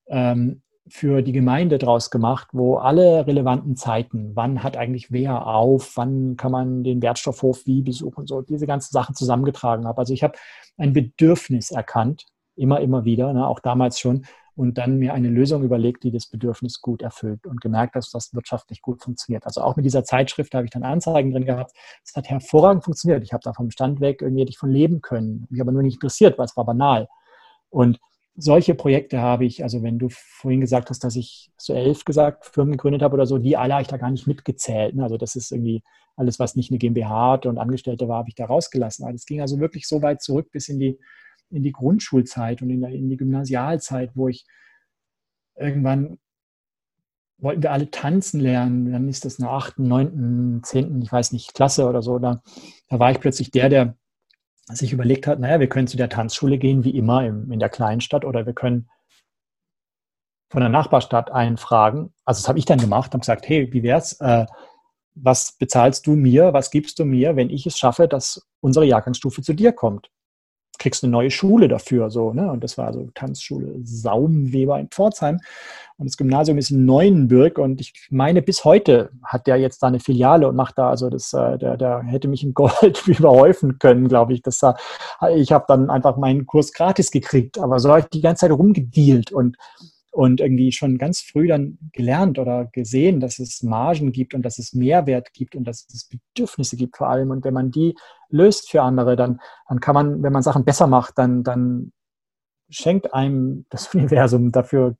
[0.08, 5.96] Ähm, für die Gemeinde draus gemacht, wo alle relevanten Zeiten, wann hat eigentlich wer auf,
[5.96, 10.00] wann kann man den Wertstoffhof wie besuchen, so diese ganzen Sachen zusammengetragen habe.
[10.00, 10.34] Also ich habe
[10.78, 15.64] ein Bedürfnis erkannt, immer, immer wieder, ne, auch damals schon, und dann mir eine Lösung
[15.64, 19.46] überlegt, die das Bedürfnis gut erfüllt und gemerkt, dass das wirtschaftlich gut funktioniert.
[19.46, 21.72] Also auch mit dieser Zeitschrift habe ich dann Anzeigen drin gehabt.
[22.04, 23.24] Es hat hervorragend funktioniert.
[23.24, 25.48] Ich habe da vom Stand weg irgendwie hätte ich von leben können.
[25.50, 27.08] Mich aber nur nicht interessiert, weil es war banal.
[27.70, 28.00] Und
[28.36, 32.46] solche Projekte habe ich, also wenn du vorhin gesagt hast, dass ich so elf gesagt,
[32.46, 34.96] Firmen gegründet habe oder so, die alle habe ich da gar nicht mitgezählt.
[34.96, 35.04] Ne?
[35.04, 35.84] Also das ist irgendwie
[36.16, 39.08] alles, was nicht eine GmbH hatte und Angestellte war, habe ich da rausgelassen.
[39.14, 41.00] Es ging also wirklich so weit zurück bis in die,
[41.52, 44.46] in die Grundschulzeit und in, der, in die Gymnasialzeit, wo ich
[45.56, 46.18] irgendwann
[47.42, 48.92] wollten wir alle tanzen lernen.
[48.92, 52.20] Dann ist das in der achten, neunten, zehnten, ich weiß nicht, Klasse oder so.
[52.20, 52.42] Da,
[52.88, 53.96] da war ich plötzlich der, der
[54.68, 57.70] sich überlegt hat, naja, wir können zu der Tanzschule gehen, wie immer im, in der
[57.70, 58.90] Kleinstadt, oder wir können
[60.50, 62.14] von der Nachbarstadt einfragen.
[62.26, 64.14] Also das habe ich dann gemacht, habe gesagt, hey, wie wär's?
[64.22, 64.46] Äh,
[65.14, 69.42] was bezahlst du mir, was gibst du mir, wenn ich es schaffe, dass unsere Jahrgangsstufe
[69.42, 70.10] zu dir kommt?
[70.80, 72.10] Kriegst eine neue Schule dafür.
[72.10, 72.52] So, ne?
[72.52, 75.40] Und das war so Tanzschule Saumweber in Pforzheim.
[75.98, 79.88] Und das Gymnasium ist in Neuenburg und ich meine, bis heute hat der jetzt da
[79.88, 83.78] eine Filiale und macht da, also das, äh, der, der hätte mich in Gold überhäufen
[83.78, 84.42] können, glaube ich.
[84.42, 84.62] Das,
[85.36, 88.52] ich habe dann einfach meinen Kurs gratis gekriegt, aber so habe ich die ganze Zeit
[88.52, 89.58] rumgedealt und
[90.12, 94.60] und irgendwie schon ganz früh dann gelernt oder gesehen, dass es Margen gibt und dass
[94.60, 97.32] es Mehrwert gibt und dass es Bedürfnisse gibt vor allem.
[97.32, 97.96] Und wenn man die
[98.30, 101.94] löst für andere, dann, dann kann man, wenn man Sachen besser macht, dann, dann
[102.70, 104.98] schenkt einem das Universum dafür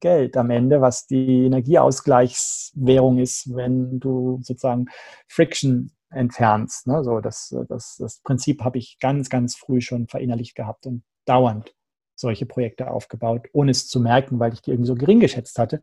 [0.00, 4.86] Geld am Ende, was die Energieausgleichswährung ist, wenn du sozusagen
[5.26, 6.86] Friction entfernst.
[6.86, 7.04] Ne?
[7.04, 11.74] So, das, das, das Prinzip habe ich ganz, ganz früh schon verinnerlicht gehabt und dauernd
[12.18, 15.80] solche Projekte aufgebaut, ohne es zu merken, weil ich die irgendwie so gering geschätzt hatte.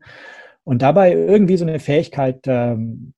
[0.64, 3.14] Und dabei irgendwie so eine Fähigkeit, ähm,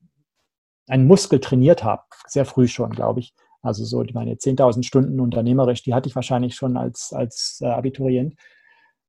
[0.89, 3.35] einen Muskel trainiert habe, sehr früh schon, glaube ich.
[3.63, 8.35] Also so meine 10.000 Stunden unternehmerisch, die hatte ich wahrscheinlich schon als, als äh, Abiturient.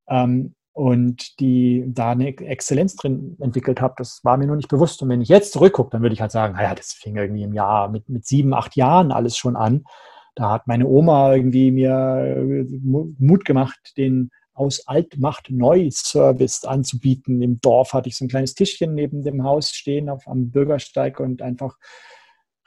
[0.07, 5.01] Ähm, und die da eine Exzellenz drin entwickelt habe, das war mir nur nicht bewusst.
[5.01, 7.53] Und wenn ich jetzt zurückgucke, dann würde ich halt sagen, naja, das fing irgendwie im
[7.53, 9.83] Jahr mit, mit sieben, acht Jahren alles schon an.
[10.39, 17.41] Da hat meine Oma irgendwie mir äh, Mut gemacht, den aus Altmacht Neu-Service anzubieten.
[17.41, 21.19] Im Dorf hatte ich so ein kleines Tischchen neben dem Haus stehen auf, am Bürgersteig
[21.19, 21.75] und einfach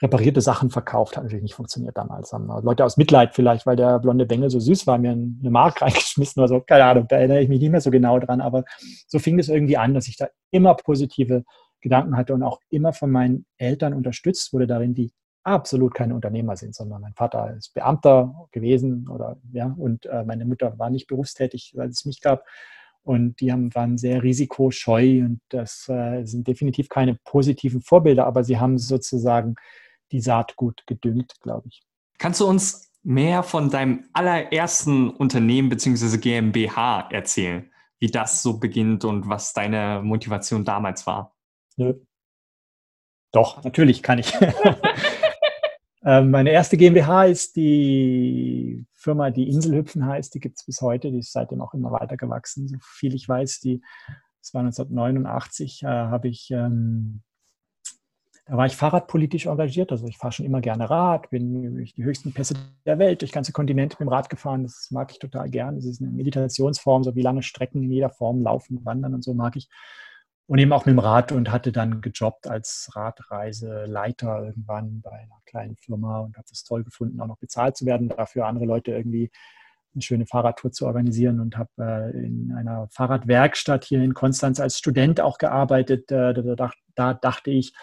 [0.03, 1.17] reparierte Sachen verkauft.
[1.17, 2.35] Hat natürlich nicht funktioniert damals.
[2.35, 5.81] Haben Leute aus Mitleid vielleicht, weil der blonde Bengel so süß war, mir eine Mark
[5.81, 6.61] reingeschmissen oder so.
[6.61, 8.43] Keine Ahnung, da erinnere ich mich nicht mehr so genau dran.
[8.43, 8.65] Aber
[9.07, 11.43] so fing es irgendwie an, dass ich da immer positive
[11.81, 15.11] Gedanken hatte und auch immer von meinen Eltern unterstützt wurde darin, die
[15.45, 20.45] absolut keine Unternehmer sind, sondern mein Vater ist Beamter gewesen oder ja, und äh, meine
[20.45, 22.45] Mutter war nicht berufstätig, weil es mich gab.
[23.05, 28.45] Und die haben, waren sehr risikoscheu und das äh, sind definitiv keine positiven Vorbilder, aber
[28.45, 29.57] sie haben sozusagen
[30.13, 31.83] die Saat gut gedüngt, glaube ich.
[32.19, 36.19] Kannst du uns mehr von deinem allerersten Unternehmen bzw.
[36.19, 41.35] GmbH erzählen, wie das so beginnt und was deine Motivation damals war?
[41.77, 41.95] Nö.
[43.33, 44.33] Doch, natürlich kann ich.
[46.05, 50.35] Ähm, meine erste GmbH ist die Firma, die Inselhüpfen heißt.
[50.35, 51.11] Die gibt es bis heute.
[51.13, 52.69] Die ist seitdem auch immer weiter gewachsen.
[52.69, 53.81] So viel ich weiß, die,
[54.41, 57.23] das war 1989, äh, habe ich, ähm,
[58.47, 59.93] da war ich fahrradpolitisch engagiert.
[59.93, 63.31] Also ich fahre schon immer gerne Rad, bin durch die höchsten Pässe der Welt, durch
[63.31, 64.65] ganze Kontinente mit dem Rad gefahren.
[64.65, 65.77] Das mag ich total gern.
[65.77, 69.35] Das ist eine Meditationsform, so wie lange Strecken in jeder Form laufen, wandern und so
[69.35, 69.69] mag ich
[70.47, 75.41] und eben auch mit dem Rad und hatte dann gejobbt als Radreiseleiter irgendwann bei einer
[75.47, 78.93] kleinen Firma und habe es toll gefunden, auch noch bezahlt zu werden, dafür andere Leute
[78.93, 79.31] irgendwie
[79.95, 84.79] eine schöne Fahrradtour zu organisieren und habe äh, in einer Fahrradwerkstatt hier in Konstanz als
[84.79, 86.11] Student auch gearbeitet.
[86.11, 87.75] Äh, da, da, dachte ich,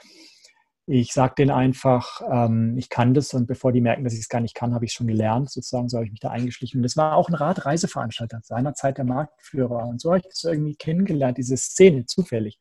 [0.91, 4.29] ich sage denen einfach, ähm, ich kann das und bevor die merken, dass ich es
[4.29, 5.51] gar nicht kann, habe ich es schon gelernt.
[5.51, 6.79] Sozusagen so habe ich mich da eingeschlichen.
[6.79, 9.85] Und das war auch ein Radreiseveranstalter, seinerzeit der Marktführer.
[9.87, 12.59] Und so habe ich das irgendwie kennengelernt, diese Szene, zufällig.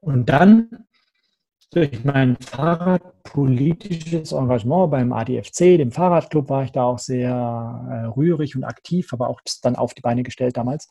[0.00, 0.86] Und dann
[1.70, 8.56] durch mein fahrradpolitisches Engagement beim ADFC, dem Fahrradclub, war ich da auch sehr äh, rührig
[8.56, 10.88] und aktiv, aber auch dann auf die Beine gestellt damals.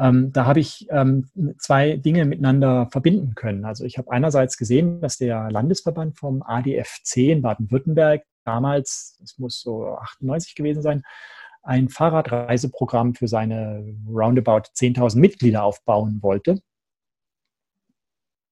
[0.00, 3.66] Ähm, da habe ich ähm, zwei Dinge miteinander verbinden können.
[3.66, 9.60] Also ich habe einerseits gesehen, dass der Landesverband vom ADFC in Baden-Württemberg damals, es muss
[9.60, 11.02] so 98 gewesen sein,
[11.62, 16.62] ein Fahrradreiseprogramm für seine roundabout 10.000 Mitglieder aufbauen wollte.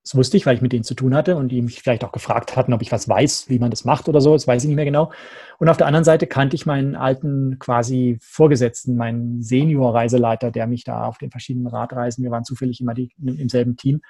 [0.09, 2.12] Das wusste ich, weil ich mit denen zu tun hatte und die mich vielleicht auch
[2.12, 4.33] gefragt hatten, ob ich was weiß, wie man das macht oder so.
[4.33, 5.12] Das weiß ich nicht mehr genau.
[5.59, 10.85] Und auf der anderen Seite kannte ich meinen alten quasi Vorgesetzten, meinen Senior-Reiseleiter, der mich
[10.85, 14.01] da auf den verschiedenen Radreisen, wir waren zufällig immer die, im selben Team,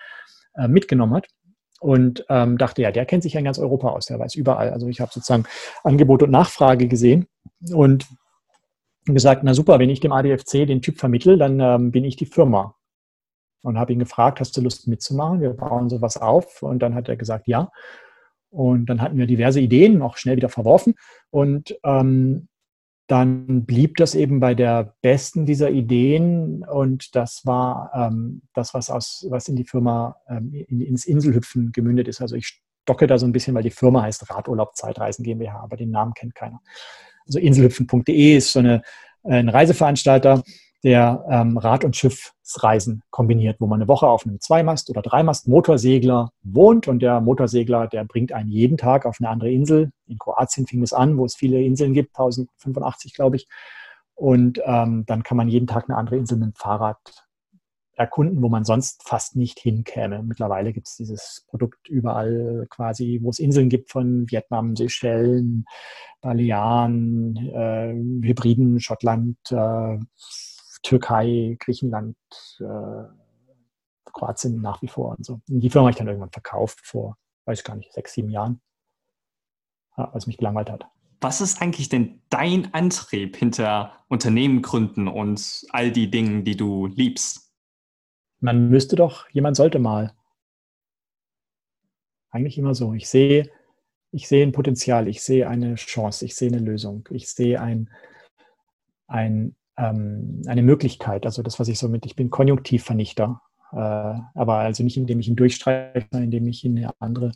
[0.54, 1.26] äh, mitgenommen hat.
[1.80, 4.70] Und ähm, dachte, ja, der kennt sich ja in ganz Europa aus, der weiß überall.
[4.70, 5.46] Also ich habe sozusagen
[5.82, 7.26] Angebot und Nachfrage gesehen
[7.72, 8.06] und
[9.04, 12.26] gesagt, na super, wenn ich dem ADFC den Typ vermittel, dann ähm, bin ich die
[12.26, 12.76] Firma
[13.62, 15.40] und habe ihn gefragt, hast du Lust mitzumachen?
[15.40, 16.62] Wir bauen sowas auf.
[16.62, 17.70] Und dann hat er gesagt, ja.
[18.50, 20.94] Und dann hatten wir diverse Ideen, auch schnell wieder verworfen.
[21.30, 22.48] Und ähm,
[23.08, 26.64] dann blieb das eben bei der besten dieser Ideen.
[26.64, 31.72] Und das war ähm, das, was, aus, was in die Firma, ähm, in, ins Inselhüpfen
[31.72, 32.20] gemündet ist.
[32.20, 35.76] Also ich stocke da so ein bisschen, weil die Firma heißt Radurlaub Zeitreisen GmbH, aber
[35.76, 36.60] den Namen kennt keiner.
[37.26, 38.82] Also inselhüpfen.de ist so eine,
[39.24, 40.42] ein Reiseveranstalter,
[40.84, 46.30] der ähm, Rad- und Schiffsreisen kombiniert, wo man eine Woche auf einem Zweimast- oder Dreimast-Motorsegler
[46.42, 49.90] wohnt und der Motorsegler, der bringt einen jeden Tag auf eine andere Insel.
[50.06, 53.48] In Kroatien fing es an, wo es viele Inseln gibt, 1085 glaube ich.
[54.14, 57.28] Und ähm, dann kann man jeden Tag eine andere Insel mit dem Fahrrad
[57.98, 60.22] erkunden, wo man sonst fast nicht hinkäme.
[60.22, 65.64] Mittlerweile gibt es dieses Produkt überall quasi, wo es Inseln gibt von Vietnam, Seychellen,
[66.20, 67.92] Balearen, äh,
[68.26, 69.98] Hybriden, Schottland, äh,
[70.82, 72.16] Türkei, Griechenland,
[72.60, 73.04] äh,
[74.04, 75.40] Kroatien nach wie vor und so.
[75.48, 78.30] Und die Firma habe ich dann irgendwann verkauft vor, weiß ich gar nicht, sechs, sieben
[78.30, 78.60] Jahren,
[79.96, 80.86] ja, als mich gelangweilt hat.
[81.20, 86.86] Was ist eigentlich denn dein Antrieb hinter Unternehmen gründen und all die Dinge, die du
[86.86, 87.52] liebst?
[88.40, 90.14] Man müsste doch, jemand sollte mal.
[92.30, 92.92] Eigentlich immer so.
[92.92, 93.50] Ich sehe,
[94.12, 97.90] ich sehe ein Potenzial, ich sehe eine Chance, ich sehe eine Lösung, ich sehe ein,
[99.08, 101.24] ein ähm, eine Möglichkeit.
[101.24, 103.40] Also das, was ich so mit, ich bin Konjunktivvernichter,
[103.72, 107.32] äh, aber also nicht indem ich ihn durchstreiche, sondern indem ich ihn in eine andere,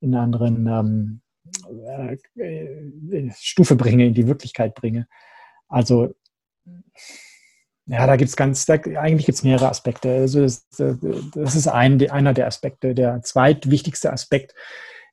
[0.00, 1.20] in eine anderen ähm,
[2.36, 5.06] äh, Stufe bringe, in die Wirklichkeit bringe.
[5.68, 6.14] Also
[7.86, 10.10] ja, da gibt es ganz, da, eigentlich gibt es mehrere Aspekte.
[10.10, 12.94] Also das, das ist ein, einer der Aspekte.
[12.94, 14.54] Der zweitwichtigste Aspekt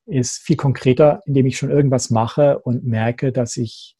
[0.06, 3.95] ist viel konkreter, indem ich schon irgendwas mache und merke, dass ich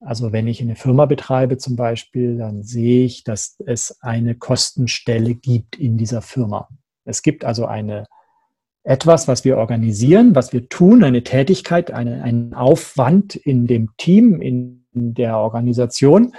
[0.00, 5.34] also wenn ich eine Firma betreibe zum Beispiel, dann sehe ich, dass es eine Kostenstelle
[5.34, 6.68] gibt in dieser Firma.
[7.04, 8.06] Es gibt also eine
[8.86, 14.40] etwas, was wir organisieren, was wir tun, eine Tätigkeit, eine, einen Aufwand in dem Team,
[14.40, 16.34] in der Organisation.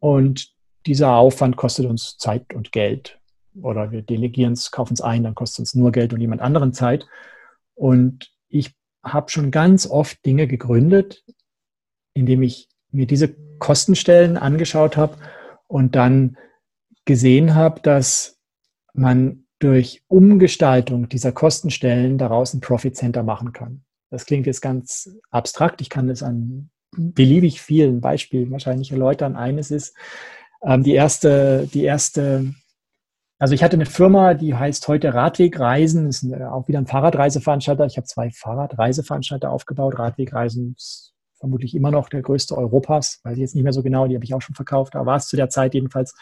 [0.00, 0.52] Und
[0.86, 3.20] dieser Aufwand kostet uns Zeit und Geld.
[3.62, 6.42] Oder wir delegieren es, kaufen es ein, dann kostet es uns nur Geld und jemand
[6.42, 7.06] anderen Zeit.
[7.74, 8.74] Und ich
[9.04, 11.22] habe schon ganz oft Dinge gegründet,
[12.14, 15.16] indem ich mir diese Kostenstellen angeschaut habe
[15.66, 16.36] und dann
[17.04, 18.38] gesehen habe, dass
[18.92, 23.84] man durch Umgestaltung dieser Kostenstellen daraus ein Profit Center machen kann.
[24.10, 25.80] Das klingt jetzt ganz abstrakt.
[25.80, 29.36] Ich kann das an beliebig vielen Beispielen wahrscheinlich erläutern.
[29.36, 29.94] Eines ist
[30.62, 32.52] ähm, die erste, die erste,
[33.38, 37.86] also ich hatte eine Firma, die heißt heute Radwegreisen, ist auch wieder ein Fahrradreiseveranstalter.
[37.86, 39.98] Ich habe zwei Fahrradreiseveranstalter aufgebaut.
[39.98, 44.06] Radwegreisen ist vermutlich immer noch der größte Europas, weiß ich jetzt nicht mehr so genau,
[44.06, 46.14] die habe ich auch schon verkauft, aber war es zu der Zeit jedenfalls,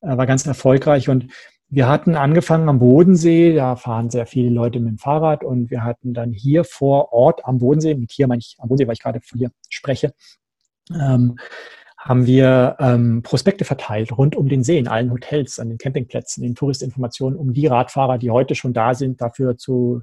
[0.00, 1.08] äh, war ganz erfolgreich.
[1.08, 1.26] Und
[1.68, 5.82] wir hatten angefangen am Bodensee, da fahren sehr viele Leute mit dem Fahrrad und wir
[5.82, 9.02] hatten dann hier vor Ort am Bodensee, mit hier meine ich am Bodensee, weil ich
[9.02, 10.14] gerade von hier spreche,
[10.94, 11.36] ähm,
[12.06, 16.44] haben wir ähm, Prospekte verteilt rund um den See, in allen Hotels, an den Campingplätzen,
[16.44, 20.02] in Touristinformationen, um die Radfahrer, die heute schon da sind, dafür zu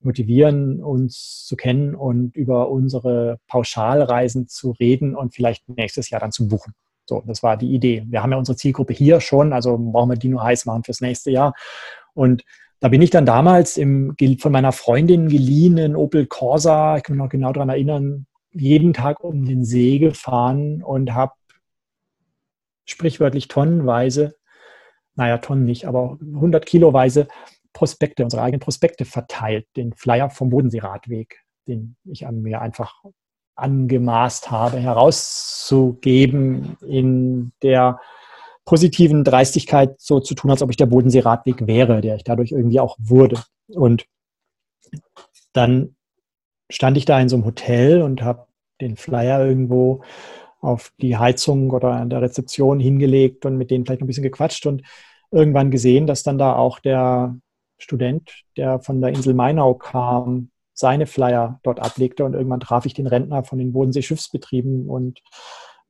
[0.00, 6.30] motivieren, uns zu kennen und über unsere Pauschalreisen zu reden und vielleicht nächstes Jahr dann
[6.30, 6.72] zu buchen.
[7.04, 8.04] So, das war die Idee.
[8.08, 11.00] Wir haben ja unsere Zielgruppe hier schon, also brauchen wir die nur heiß machen fürs
[11.00, 11.54] nächste Jahr.
[12.14, 12.44] Und
[12.78, 17.24] da bin ich dann damals im von meiner Freundin geliehenen Opel Corsa, ich kann mich
[17.24, 21.32] noch genau daran erinnern, jeden Tag um den See gefahren und habe
[22.84, 24.34] sprichwörtlich tonnenweise,
[25.14, 27.28] naja, Tonnen nicht, aber 100 Kiloweise
[27.72, 33.04] Prospekte, unsere eigenen Prospekte verteilt, den Flyer vom Bodenseeradweg, den ich mir einfach
[33.54, 38.00] angemaßt habe, herauszugeben in der
[38.64, 42.80] positiven Dreistigkeit so zu tun, als ob ich der Bodenseeradweg wäre, der ich dadurch irgendwie
[42.80, 43.42] auch wurde.
[43.68, 44.06] Und
[45.52, 45.96] dann
[46.70, 48.46] stand ich da in so einem Hotel und habe
[48.80, 50.02] den Flyer irgendwo
[50.60, 54.66] auf die Heizung oder an der Rezeption hingelegt und mit denen vielleicht ein bisschen gequatscht
[54.66, 54.82] und
[55.30, 57.36] irgendwann gesehen, dass dann da auch der
[57.78, 62.94] Student, der von der Insel Mainau kam, seine Flyer dort ablegte und irgendwann traf ich
[62.94, 65.20] den Rentner von den Bodensee-Schiffsbetrieben und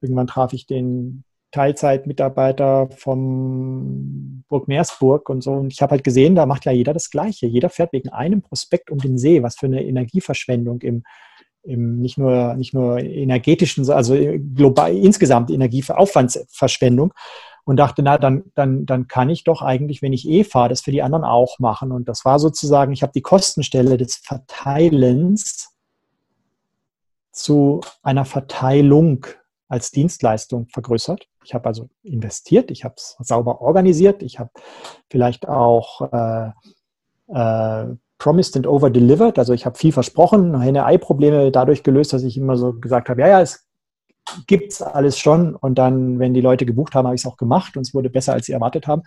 [0.01, 5.53] irgendwann traf ich den Teilzeitmitarbeiter vom Burg Meersburg und so.
[5.53, 7.47] Und ich habe halt gesehen, da macht ja jeder das Gleiche.
[7.47, 9.43] Jeder fährt wegen einem Prospekt um den See.
[9.43, 11.03] Was für eine Energieverschwendung im,
[11.63, 14.17] im nicht nur, nicht nur energetischen, also
[14.55, 17.13] global insgesamt Energieaufwandsverschwendung.
[17.65, 20.81] Und dachte, na, dann, dann, dann kann ich doch eigentlich, wenn ich eh fahre, das
[20.81, 21.93] für die anderen auch machen.
[21.93, 25.71] Und das war sozusagen, ich habe die Kostenstelle des Verteilens
[27.33, 29.27] zu einer Verteilung
[29.69, 31.29] als Dienstleistung vergrößert.
[31.45, 34.51] Ich habe also investiert, ich habe es sauber organisiert, ich habe
[35.09, 36.51] vielleicht auch äh,
[37.29, 42.37] äh, promised and over delivered, also ich habe viel versprochen, Henne-Ei-Probleme dadurch gelöst, dass ich
[42.37, 43.67] immer so gesagt habe, ja, ja, es
[44.47, 47.77] gibt alles schon und dann, wenn die Leute gebucht haben, habe ich es auch gemacht
[47.77, 49.03] und es wurde besser, als sie erwartet haben.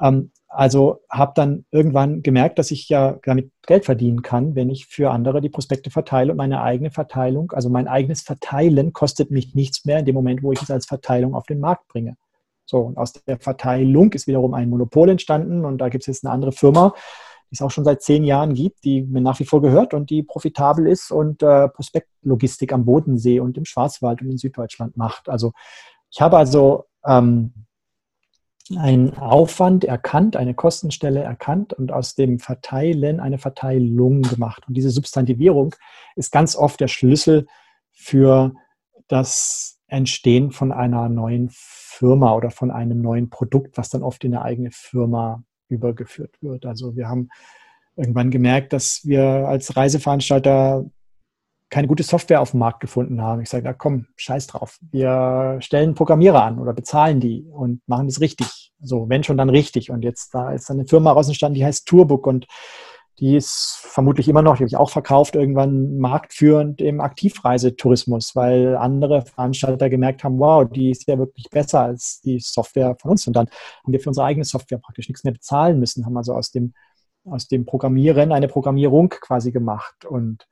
[0.00, 4.86] Ähm, also habe dann irgendwann gemerkt, dass ich ja damit Geld verdienen kann, wenn ich
[4.86, 9.54] für andere die Prospekte verteile und meine eigene Verteilung, also mein eigenes Verteilen kostet mich
[9.54, 12.16] nichts mehr in dem Moment, wo ich es als Verteilung auf den Markt bringe.
[12.64, 16.24] So, und aus der Verteilung ist wiederum ein Monopol entstanden und da gibt es jetzt
[16.24, 16.94] eine andere Firma,
[17.52, 20.08] die es auch schon seit zehn Jahren gibt, die mir nach wie vor gehört und
[20.08, 25.28] die profitabel ist und äh, Prospektlogistik am Bodensee und im Schwarzwald und in Süddeutschland macht.
[25.28, 25.52] Also
[26.10, 27.52] ich habe also ähm,
[28.74, 34.64] einen Aufwand erkannt, eine Kostenstelle erkannt und aus dem Verteilen eine Verteilung gemacht.
[34.66, 35.74] Und diese Substantivierung
[36.16, 37.46] ist ganz oft der Schlüssel
[37.92, 38.54] für
[39.08, 44.34] das Entstehen von einer neuen Firma oder von einem neuen Produkt, was dann oft in
[44.34, 46.66] eine eigene Firma übergeführt wird.
[46.66, 47.28] Also wir haben
[47.96, 50.84] irgendwann gemerkt, dass wir als Reiseveranstalter
[51.68, 53.40] keine gute Software auf dem Markt gefunden haben.
[53.40, 54.78] Ich sage, na komm, scheiß drauf.
[54.90, 58.72] Wir stellen Programmierer an oder bezahlen die und machen das richtig.
[58.78, 59.90] So, wenn schon, dann richtig.
[59.90, 62.46] Und jetzt, da ist eine Firma rausgestanden, die heißt Tourbook und
[63.18, 68.76] die ist vermutlich immer noch, die habe ich auch verkauft, irgendwann marktführend im Aktivreisetourismus, weil
[68.76, 73.26] andere Veranstalter gemerkt haben, wow, die ist ja wirklich besser als die Software von uns.
[73.26, 73.48] Und dann
[73.84, 76.72] haben wir für unsere eigene Software praktisch nichts mehr bezahlen müssen, haben also aus dem,
[77.24, 80.04] aus dem Programmieren eine Programmierung quasi gemacht.
[80.06, 80.46] Und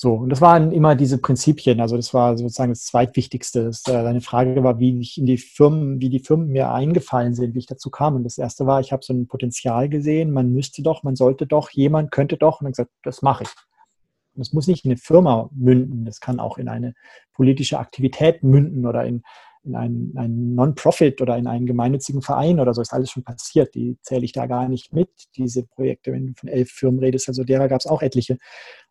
[0.00, 1.80] so, und das waren immer diese Prinzipien.
[1.80, 3.72] Also das war sozusagen das Zweitwichtigste.
[3.88, 7.56] Äh, deine Frage war, wie ich in die Firmen, wie die Firmen mir eingefallen sind,
[7.56, 8.14] wie ich dazu kam.
[8.14, 11.48] Und das erste war, ich habe so ein Potenzial gesehen, man müsste doch, man sollte
[11.48, 12.60] doch, jemand könnte doch.
[12.60, 13.48] Und dann gesagt, das mache ich.
[14.36, 16.94] Das muss nicht in eine Firma münden, das kann auch in eine
[17.32, 19.24] politische Aktivität münden oder in,
[19.64, 23.74] in einen, einen Non-Profit oder in einen gemeinnützigen Verein oder so ist alles schon passiert.
[23.74, 26.12] Die zähle ich da gar nicht mit, diese Projekte.
[26.12, 28.38] Wenn du von elf Firmen redest, also derer gab es auch etliche.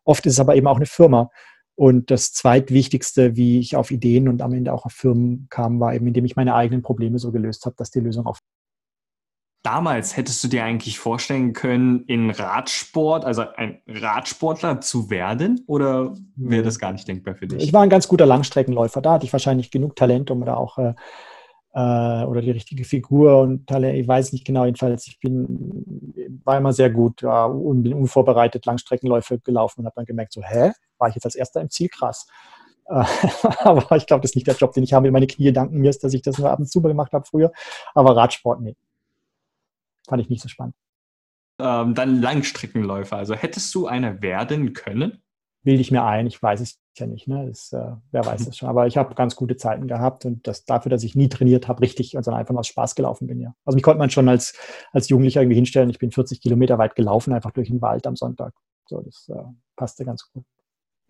[0.04, 1.30] Oft ist es aber eben auch eine Firma.
[1.74, 5.94] Und das zweitwichtigste, wie ich auf Ideen und am Ende auch auf Firmen kam, war
[5.94, 8.40] eben, indem ich meine eigenen Probleme so gelöst habe, dass die Lösung auf.
[9.68, 15.62] Damals hättest du dir eigentlich vorstellen können, in Radsport, also ein Radsportler zu werden?
[15.66, 17.62] Oder wäre das gar nicht denkbar für dich?
[17.62, 19.02] Ich war ein ganz guter Langstreckenläufer.
[19.02, 20.94] Da hatte ich wahrscheinlich genug Talent, um da auch äh,
[21.74, 26.14] äh, oder die richtige Figur und Talent, ich weiß nicht genau, jedenfalls, ich bin,
[26.44, 30.42] war immer sehr gut, ja, und bin unvorbereitet Langstreckenläufe gelaufen und habe dann gemerkt, so,
[30.42, 32.26] hä, war ich jetzt als Erster im Ziel, krass.
[32.86, 33.04] Äh,
[33.58, 35.10] aber ich glaube, das ist nicht der Job, den ich habe.
[35.10, 37.52] Meine Knie danken mir, dass ich das nur ab und zu gemacht habe früher.
[37.94, 38.74] Aber Radsport, nee.
[40.08, 40.74] Fand ich nicht so spannend.
[41.60, 43.16] Ähm, dann Langstreckenläufer.
[43.16, 45.22] Also hättest du einer werden können?
[45.68, 46.26] bilde ich mir ein.
[46.26, 47.28] Ich weiß es ja nicht.
[47.28, 47.46] Ne?
[47.46, 48.70] Das, äh, wer weiß das schon.
[48.70, 51.82] Aber ich habe ganz gute Zeiten gehabt und das dafür, dass ich nie trainiert habe,
[51.82, 53.40] richtig und sondern einfach nur aus Spaß gelaufen bin.
[53.40, 53.54] Ja.
[53.66, 54.54] Also mich konnte man schon als,
[54.92, 55.90] als Jugendlicher irgendwie hinstellen.
[55.90, 58.54] Ich bin 40 Kilometer weit gelaufen, einfach durch den Wald am Sonntag.
[58.86, 59.42] So, das äh,
[59.76, 60.44] passte ganz gut.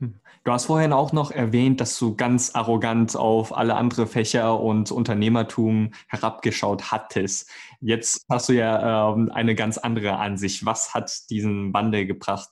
[0.00, 0.14] Hm.
[0.44, 4.90] Du hast vorhin auch noch erwähnt, dass du ganz arrogant auf alle andere Fächer und
[4.90, 7.50] Unternehmertum herabgeschaut hattest.
[7.80, 10.64] Jetzt hast du ja ähm, eine ganz andere Ansicht.
[10.64, 12.48] Was hat diesen Wandel gebracht?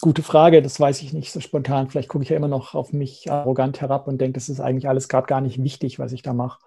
[0.00, 1.88] Gute Frage, das weiß ich nicht so spontan.
[1.88, 4.88] Vielleicht gucke ich ja immer noch auf mich arrogant herab und denke, das ist eigentlich
[4.88, 6.58] alles gerade gar nicht wichtig, was ich da mache.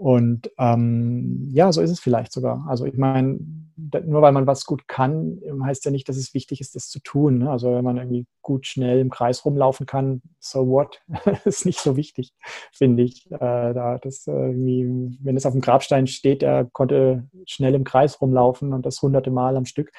[0.00, 2.64] Und ähm, ja, so ist es vielleicht sogar.
[2.66, 3.38] Also ich meine,
[3.76, 7.00] nur weil man was gut kann, heißt ja nicht, dass es wichtig ist, das zu
[7.00, 7.40] tun.
[7.40, 7.50] Ne?
[7.50, 11.02] Also wenn man irgendwie gut schnell im Kreis rumlaufen kann, so what,
[11.44, 12.32] ist nicht so wichtig,
[12.72, 13.30] finde ich.
[13.30, 18.22] Äh, da das irgendwie, wenn es auf dem Grabstein steht, er konnte schnell im Kreis
[18.22, 19.92] rumlaufen und das hunderte Mal am Stück,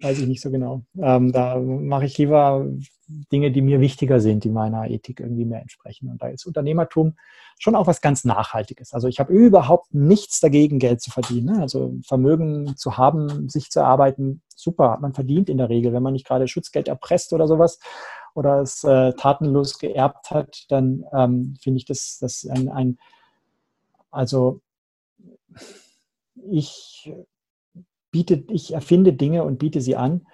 [0.00, 0.82] weiß ich nicht so genau.
[0.98, 2.66] Ähm, da mache ich lieber
[3.32, 6.10] Dinge, die mir wichtiger sind, die meiner Ethik irgendwie mehr entsprechen.
[6.10, 7.16] Und da ist Unternehmertum
[7.58, 8.92] schon auch was ganz Nachhaltiges.
[8.92, 11.56] Also ich habe überhaupt nichts dagegen, Geld zu verdienen.
[11.56, 11.62] Ne?
[11.62, 15.92] Also Vermögen zu haben, sich zu erarbeiten, super, hat man verdient in der Regel.
[15.92, 17.78] Wenn man nicht gerade Schutzgeld erpresst oder sowas
[18.34, 22.98] oder es äh, tatenlos geerbt hat, dann ähm, finde ich das, das ein, ein
[24.10, 24.60] also
[26.50, 27.12] ich
[28.16, 30.26] biete, ich erfinde Dinge und biete sie an,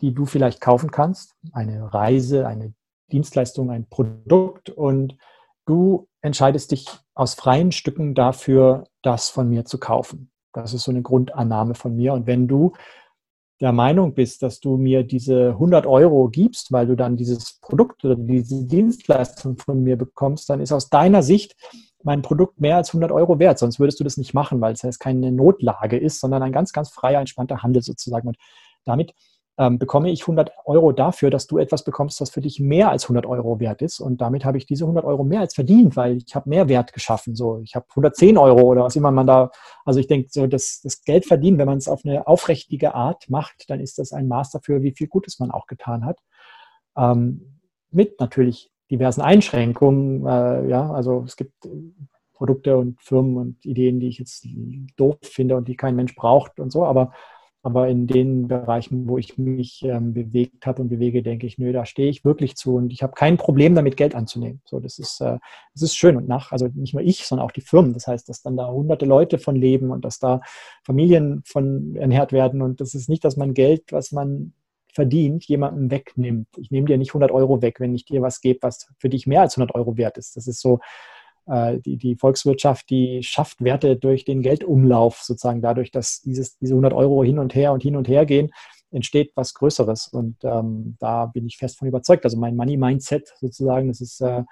[0.00, 1.36] die du vielleicht kaufen kannst.
[1.52, 2.74] Eine Reise, eine
[3.12, 5.16] Dienstleistung, ein Produkt und
[5.66, 10.32] du entscheidest dich aus freien Stücken dafür, das von mir zu kaufen.
[10.52, 12.12] Das ist so eine Grundannahme von mir.
[12.12, 12.72] Und wenn du
[13.60, 18.04] der Meinung bist, dass du mir diese 100 Euro gibst, weil du dann dieses Produkt
[18.04, 21.54] oder diese Dienstleistung von mir bekommst, dann ist aus deiner Sicht
[22.06, 23.58] mein Produkt mehr als 100 Euro wert.
[23.58, 26.72] Sonst würdest du das nicht machen, weil es heißt keine Notlage ist, sondern ein ganz,
[26.72, 28.28] ganz freier, entspannter Handel sozusagen.
[28.28, 28.36] Und
[28.84, 29.12] damit
[29.58, 33.04] ähm, bekomme ich 100 Euro dafür, dass du etwas bekommst, was für dich mehr als
[33.06, 33.98] 100 Euro wert ist.
[33.98, 36.92] Und damit habe ich diese 100 Euro mehr als verdient, weil ich habe mehr Wert
[36.92, 37.34] geschaffen.
[37.34, 39.50] So, ich habe 110 Euro oder was immer man da,
[39.84, 43.28] also ich denke, so das, das Geld verdienen, wenn man es auf eine aufrichtige Art
[43.28, 46.20] macht, dann ist das ein Maß dafür, wie viel Gutes man auch getan hat.
[46.96, 50.26] Ähm, mit natürlich diversen Einschränkungen.
[50.26, 51.52] Äh, ja, also es gibt
[52.34, 54.46] Produkte und Firmen und Ideen, die ich jetzt
[54.96, 57.12] doof finde und die kein Mensch braucht und so, aber
[57.66, 61.72] aber in den Bereichen, wo ich mich ähm, bewegt habe und bewege, denke ich, nö,
[61.72, 64.62] da stehe ich wirklich zu und ich habe kein Problem damit, Geld anzunehmen.
[64.66, 65.38] So, das ist, äh,
[65.74, 67.92] das ist schön und nach, also nicht nur ich, sondern auch die Firmen.
[67.92, 70.42] Das heißt, dass dann da hunderte Leute von leben und dass da
[70.84, 74.52] Familien von ernährt werden und das ist nicht, dass man Geld, was man
[74.96, 76.48] verdient, jemandem wegnimmt.
[76.56, 79.26] Ich nehme dir nicht 100 Euro weg, wenn ich dir was gebe, was für dich
[79.26, 80.36] mehr als 100 Euro wert ist.
[80.36, 80.80] Das ist so,
[81.46, 86.72] äh, die, die Volkswirtschaft, die schafft Werte durch den Geldumlauf, sozusagen dadurch, dass dieses, diese
[86.72, 88.50] 100 Euro hin und her und hin und her gehen,
[88.90, 90.08] entsteht was Größeres.
[90.08, 92.24] Und ähm, da bin ich fest von überzeugt.
[92.24, 94.42] Also mein Money-Mindset sozusagen, das ist, äh,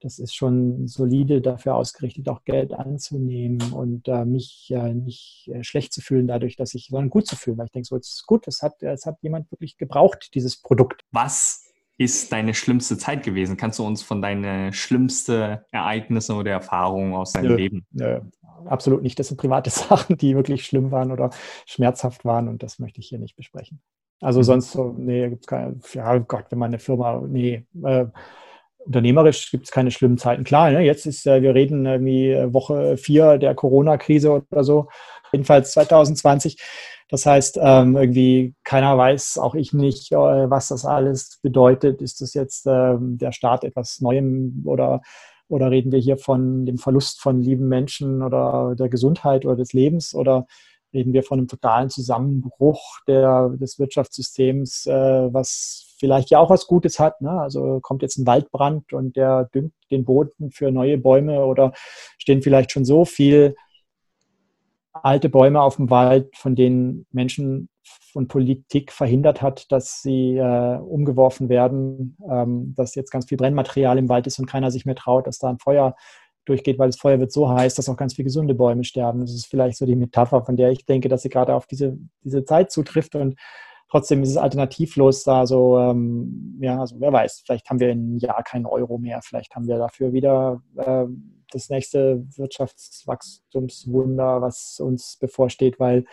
[0.00, 5.62] das ist schon solide dafür ausgerichtet, auch Geld anzunehmen und äh, mich äh, nicht äh,
[5.64, 8.08] schlecht zu fühlen dadurch, dass ich, sondern gut zu fühlen, weil ich denke, so, es
[8.08, 11.04] ist gut, es hat, es hat jemand wirklich gebraucht, dieses Produkt.
[11.10, 11.64] Was
[11.98, 13.56] ist deine schlimmste Zeit gewesen?
[13.56, 17.86] Kannst du uns von deinen schlimmsten Ereignissen oder Erfahrungen aus deinem nö, Leben?
[17.90, 18.20] Nö,
[18.66, 19.18] absolut nicht.
[19.18, 21.30] Das sind private Sachen, die wirklich schlimm waren oder
[21.66, 23.80] schmerzhaft waren und das möchte ich hier nicht besprechen.
[24.20, 24.44] Also mhm.
[24.44, 28.06] sonst so, nee, gibt es keine, ja oh Gott, wenn man eine Firma, nee, äh,
[28.88, 30.44] unternehmerisch gibt es keine schlimmen Zeiten.
[30.44, 34.88] Klar, ne, jetzt ist, äh, wir reden irgendwie Woche vier der Corona-Krise oder so,
[35.32, 36.56] jedenfalls 2020
[37.08, 42.02] das heißt, ähm, irgendwie keiner weiß, auch ich nicht, äh, was das alles bedeutet.
[42.02, 45.00] Ist das jetzt ähm, der Start etwas Neuem oder,
[45.48, 49.72] oder reden wir hier von dem Verlust von lieben Menschen oder der Gesundheit oder des
[49.72, 50.46] Lebens oder
[50.92, 56.66] reden wir von einem totalen Zusammenbruch der, des Wirtschaftssystems, äh, was vielleicht ja auch was
[56.66, 57.20] Gutes hat.
[57.20, 57.30] Ne?
[57.30, 61.72] Also kommt jetzt ein Waldbrand und der düngt den Boden für neue Bäume oder
[62.18, 63.54] stehen vielleicht schon so viel
[64.92, 67.68] alte Bäume auf dem Wald, von denen Menschen
[68.14, 73.98] und Politik verhindert hat, dass sie äh, umgeworfen werden, ähm, dass jetzt ganz viel Brennmaterial
[73.98, 75.94] im Wald ist und keiner sich mehr traut, dass da ein Feuer
[76.48, 79.20] durchgeht, weil das Feuer wird so heiß, dass auch ganz viele gesunde Bäume sterben.
[79.20, 81.98] Das ist vielleicht so die Metapher, von der ich denke, dass sie gerade auf diese,
[82.24, 83.36] diese Zeit zutrifft und
[83.90, 87.98] trotzdem ist es alternativlos da so, ähm, ja, also wer weiß, vielleicht haben wir in
[87.98, 94.78] einem Jahr keinen Euro mehr, vielleicht haben wir dafür wieder ähm, das nächste Wirtschaftswachstumswunder, was
[94.80, 96.04] uns bevorsteht, weil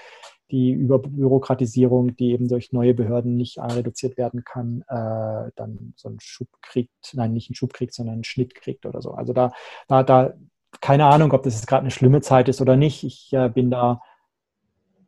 [0.51, 6.19] die Überbürokratisierung, die eben durch neue Behörden nicht reduziert werden kann, äh, dann so einen
[6.19, 9.11] Schub kriegt, nein, nicht einen Schub kriegt, sondern einen Schnitt kriegt oder so.
[9.11, 9.51] Also da,
[9.87, 10.33] da, da
[10.81, 13.03] keine Ahnung, ob das jetzt gerade eine schlimme Zeit ist oder nicht.
[13.03, 14.01] Ich äh, bin da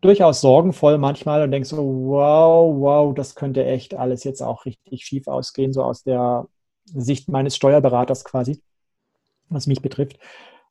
[0.01, 5.05] durchaus sorgenvoll manchmal und denke so, wow, wow, das könnte echt alles jetzt auch richtig
[5.05, 6.47] schief ausgehen, so aus der
[6.85, 8.61] Sicht meines Steuerberaters quasi
[9.49, 10.19] was mich betrifft.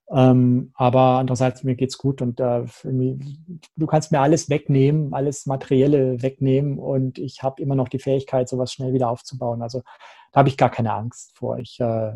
[0.08, 5.46] Ähm, aber andererseits, mir geht es gut und äh, du kannst mir alles wegnehmen, alles
[5.46, 9.62] Materielle wegnehmen und ich habe immer noch die Fähigkeit, sowas schnell wieder aufzubauen.
[9.62, 9.82] Also
[10.32, 11.58] da habe ich gar keine Angst vor.
[11.58, 12.12] Ich äh,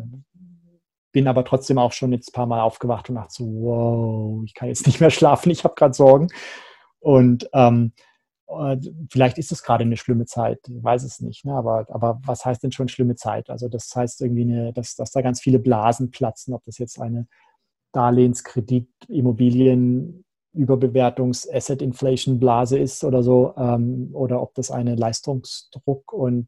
[1.11, 4.53] bin aber trotzdem auch schon jetzt ein paar Mal aufgewacht und dachte so, wow, ich
[4.53, 6.29] kann jetzt nicht mehr schlafen, ich habe gerade Sorgen.
[6.99, 7.91] Und ähm,
[8.47, 8.77] äh,
[9.11, 11.43] vielleicht ist es gerade eine schlimme Zeit, ich weiß es nicht.
[11.43, 11.53] Ne?
[11.53, 13.49] Aber, aber was heißt denn schon schlimme Zeit?
[13.49, 17.01] Also das heißt irgendwie, eine, dass, dass da ganz viele Blasen platzen, ob das jetzt
[17.01, 17.27] eine
[17.91, 20.23] Darlehenskredit, Immobilien,
[20.53, 26.47] Überbewertungs Asset Inflation Blase ist oder so, ähm, oder ob das eine Leistungsdruck und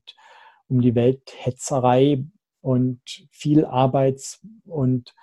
[0.67, 2.25] um die Welt Hetzerei
[2.61, 5.13] und viel Arbeits- und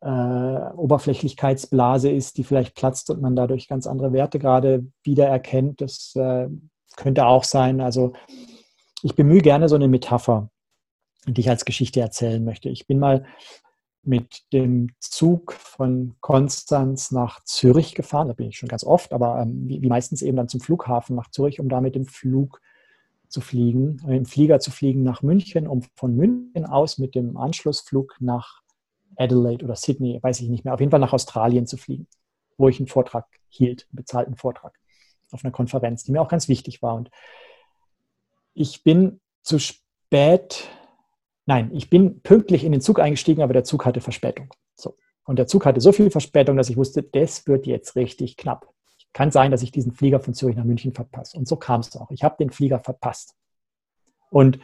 [0.00, 5.80] äh, Oberflächlichkeitsblase ist, die vielleicht platzt und man dadurch ganz andere Werte gerade wieder erkennt.
[5.80, 6.48] Das äh,
[6.96, 7.80] könnte auch sein.
[7.80, 8.12] Also
[9.02, 10.50] ich bemühe gerne so eine Metapher,
[11.26, 12.68] die ich als Geschichte erzählen möchte.
[12.68, 13.24] Ich bin mal
[14.04, 18.28] mit dem Zug von Konstanz nach Zürich gefahren.
[18.28, 21.14] Da bin ich schon ganz oft, aber ähm, wie, wie, meistens eben dann zum Flughafen
[21.14, 22.60] nach Zürich, um da mit dem Flug
[23.28, 27.36] zu fliegen, äh, im Flieger zu fliegen nach München, um von München aus mit dem
[27.36, 28.62] Anschlussflug nach
[29.16, 32.08] Adelaide oder Sydney, weiß ich nicht mehr, auf jeden Fall nach Australien zu fliegen,
[32.56, 34.78] wo ich einen Vortrag hielt, einen bezahlten Vortrag
[35.30, 36.94] auf einer Konferenz, die mir auch ganz wichtig war.
[36.94, 37.10] Und
[38.54, 40.68] ich bin zu spät,
[41.46, 44.52] nein, ich bin pünktlich in den Zug eingestiegen, aber der Zug hatte Verspätung.
[44.74, 44.96] So.
[45.24, 48.68] Und der Zug hatte so viel Verspätung, dass ich wusste, das wird jetzt richtig knapp.
[49.12, 51.36] Kann sein, dass ich diesen Flieger von Zürich nach München verpasse.
[51.36, 52.10] Und so kam es auch.
[52.10, 53.34] Ich habe den Flieger verpasst.
[54.30, 54.58] Und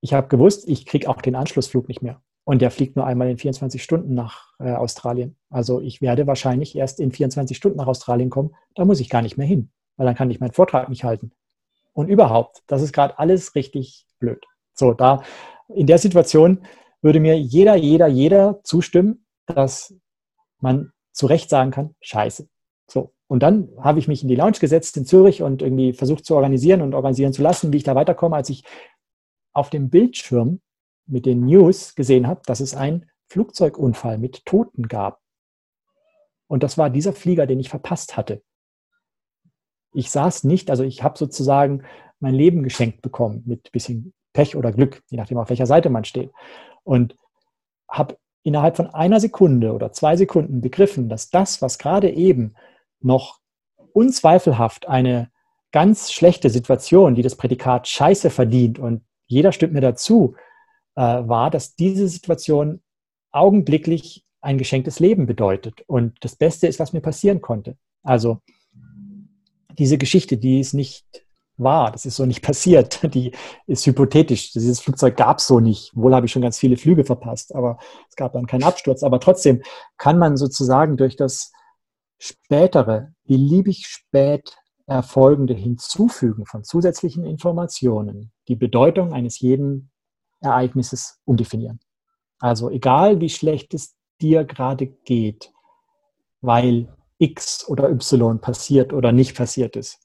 [0.00, 2.20] ich habe gewusst, ich kriege auch den Anschlussflug nicht mehr.
[2.44, 5.36] Und der fliegt nur einmal in 24 Stunden nach äh, Australien.
[5.50, 8.54] Also ich werde wahrscheinlich erst in 24 Stunden nach Australien kommen.
[8.74, 11.32] Da muss ich gar nicht mehr hin, weil dann kann ich meinen Vortrag nicht halten.
[11.94, 14.44] Und überhaupt, das ist gerade alles richtig blöd.
[14.74, 15.22] So, da
[15.68, 16.66] in der Situation
[17.02, 19.94] würde mir jeder, jeder, jeder zustimmen, dass
[20.60, 22.48] man zu Recht sagen kann, scheiße.
[22.90, 23.12] So.
[23.26, 26.34] Und dann habe ich mich in die Lounge gesetzt in Zürich und irgendwie versucht zu
[26.34, 28.64] organisieren und organisieren zu lassen, wie ich da weiterkomme, als ich
[29.52, 30.60] auf dem Bildschirm
[31.06, 35.20] mit den News gesehen habe, dass es einen Flugzeugunfall mit Toten gab.
[36.46, 38.42] Und das war dieser Flieger, den ich verpasst hatte.
[39.92, 41.84] Ich saß nicht, also ich habe sozusagen
[42.20, 46.04] mein Leben geschenkt bekommen mit bisschen Pech oder Glück, je nachdem, auf welcher Seite man
[46.04, 46.30] steht.
[46.82, 47.16] Und
[47.88, 52.54] habe innerhalb von einer Sekunde oder zwei Sekunden begriffen, dass das, was gerade eben
[53.00, 53.40] noch
[53.94, 55.30] unzweifelhaft eine
[55.72, 60.36] ganz schlechte Situation, die das Prädikat Scheiße verdient und jeder stimmt mir dazu,
[60.94, 62.82] äh, war, dass diese Situation
[63.32, 67.76] augenblicklich ein geschenktes Leben bedeutet und das Beste ist, was mir passieren konnte.
[68.02, 68.40] Also
[69.78, 71.23] diese Geschichte, die ist nicht
[71.56, 73.32] wahr, das ist so nicht passiert, die
[73.66, 74.52] ist hypothetisch.
[74.52, 75.94] Dieses Flugzeug gab es so nicht.
[75.94, 77.78] Wohl habe ich schon ganz viele Flüge verpasst, aber
[78.08, 79.02] es gab dann keinen Absturz.
[79.02, 79.62] Aber trotzdem
[79.96, 81.52] kann man sozusagen durch das
[82.18, 89.90] spätere, beliebig spät erfolgende Hinzufügen von zusätzlichen Informationen die Bedeutung eines jeden
[90.40, 91.80] Ereignisses umdefinieren.
[92.38, 95.52] Also egal wie schlecht es dir gerade geht,
[96.42, 100.03] weil X oder Y passiert oder nicht passiert ist,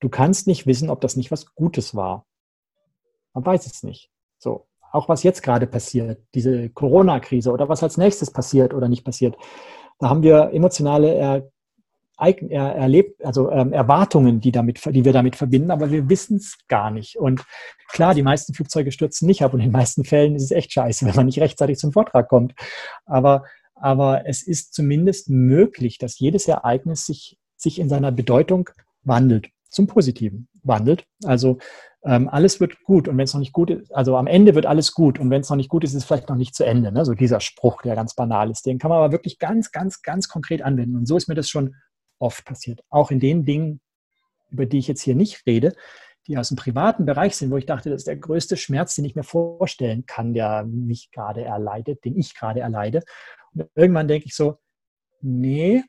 [0.00, 2.26] du kannst nicht wissen, ob das nicht was Gutes war.
[3.34, 4.10] Man weiß es nicht.
[4.38, 9.04] So, auch was jetzt gerade passiert, diese Corona-Krise oder was als nächstes passiert oder nicht
[9.04, 9.36] passiert,
[9.98, 11.50] da haben wir emotionale er,
[12.18, 16.90] erlebt, also ähm, Erwartungen, die, damit, die wir damit verbinden, aber wir wissen es gar
[16.90, 17.16] nicht.
[17.16, 17.44] Und
[17.88, 20.72] klar, die meisten Flugzeuge stürzen nicht ab und in den meisten Fällen ist es echt
[20.72, 22.54] scheiße, wenn man nicht rechtzeitig zum Vortrag kommt.
[23.04, 23.44] Aber,
[23.74, 28.70] aber es ist zumindest möglich, dass jedes Ereignis sich, sich in seiner Bedeutung
[29.02, 31.06] wandelt, zum Positiven wandelt.
[31.24, 31.58] Also
[32.04, 34.66] ähm, alles wird gut und wenn es noch nicht gut ist, also am Ende wird
[34.66, 36.64] alles gut und wenn es noch nicht gut ist, ist es vielleicht noch nicht zu
[36.64, 36.90] Ende.
[36.90, 37.04] Ne?
[37.04, 40.28] So dieser Spruch, der ganz banal ist, den kann man aber wirklich ganz, ganz, ganz
[40.28, 40.96] konkret anwenden.
[40.96, 41.76] Und so ist mir das schon
[42.18, 42.80] oft passiert.
[42.90, 43.80] Auch in den Dingen,
[44.50, 45.74] über die ich jetzt hier nicht rede,
[46.26, 49.04] die aus dem privaten Bereich sind, wo ich dachte, das ist der größte Schmerz, den
[49.04, 53.02] ich mir vorstellen kann, der mich gerade erleidet, den ich gerade erleide.
[53.54, 54.56] Und irgendwann denke ich so,
[55.20, 55.82] nee,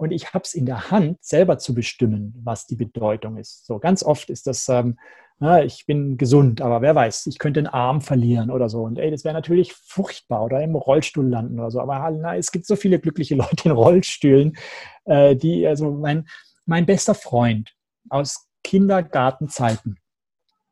[0.00, 3.66] und ich habe es in der Hand, selber zu bestimmen, was die Bedeutung ist.
[3.66, 4.98] So ganz oft ist das, ähm,
[5.38, 8.84] na, ich bin gesund, aber wer weiß, ich könnte einen Arm verlieren oder so.
[8.84, 11.82] Und ey, das wäre natürlich furchtbar oder im Rollstuhl landen oder so.
[11.82, 14.56] Aber na, es gibt so viele glückliche Leute in Rollstühlen,
[15.04, 16.26] äh, die, also mein,
[16.64, 17.74] mein bester Freund
[18.08, 19.98] aus Kindergartenzeiten,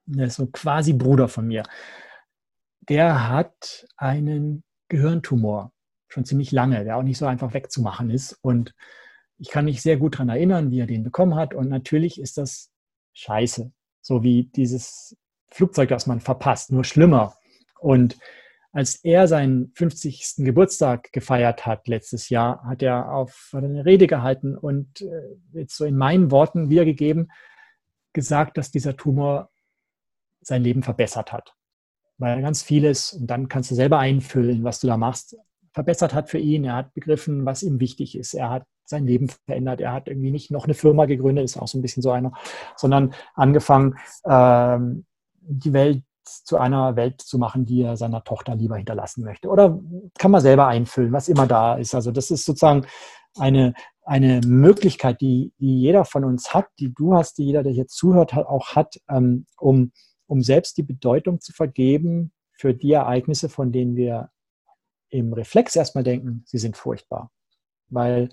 [0.07, 1.65] der ist so quasi Bruder von mir,
[2.89, 5.71] der hat einen Gehirntumor
[6.09, 8.39] schon ziemlich lange, der auch nicht so einfach wegzumachen ist.
[8.41, 8.75] Und
[9.39, 11.55] ich kann mich sehr gut daran erinnern, wie er den bekommen hat.
[11.55, 12.71] Und natürlich ist das
[13.15, 13.73] scheiße.
[14.01, 15.17] So wie dieses
[15.51, 17.35] Flugzeug, das man verpasst, nur schlimmer.
[17.81, 18.19] Und
[18.73, 20.35] als er seinen 50.
[20.39, 25.85] Geburtstag gefeiert hat letztes Jahr, hat er auf eine Rede gehalten und äh, jetzt so
[25.85, 27.31] in meinen Worten wiedergegeben,
[28.13, 29.51] gesagt, dass dieser Tumor
[30.41, 31.55] sein Leben verbessert hat.
[32.19, 35.37] Weil ganz vieles, und dann kannst du selber einfüllen, was du da machst,
[35.73, 36.65] verbessert hat für ihn.
[36.65, 38.35] Er hat begriffen, was ihm wichtig ist.
[38.35, 39.81] Er hat sein Leben verändert.
[39.81, 42.33] Er hat irgendwie nicht noch eine Firma gegründet, ist auch so ein bisschen so einer,
[42.77, 45.05] sondern angefangen, ähm,
[45.41, 49.49] die Welt zu einer Welt zu machen, die er seiner Tochter lieber hinterlassen möchte.
[49.49, 49.81] Oder
[50.19, 51.95] kann man selber einfüllen, was immer da ist.
[51.95, 52.87] Also das ist sozusagen
[53.39, 53.75] eine,
[54.05, 57.87] eine Möglichkeit, die, die jeder von uns hat, die du hast, die jeder, der hier
[57.87, 59.93] zuhört, auch hat, ähm, um,
[60.27, 64.31] um selbst die Bedeutung zu vergeben für die Ereignisse, von denen wir
[65.11, 67.31] im Reflex erstmal denken, sie sind furchtbar.
[67.89, 68.29] Weil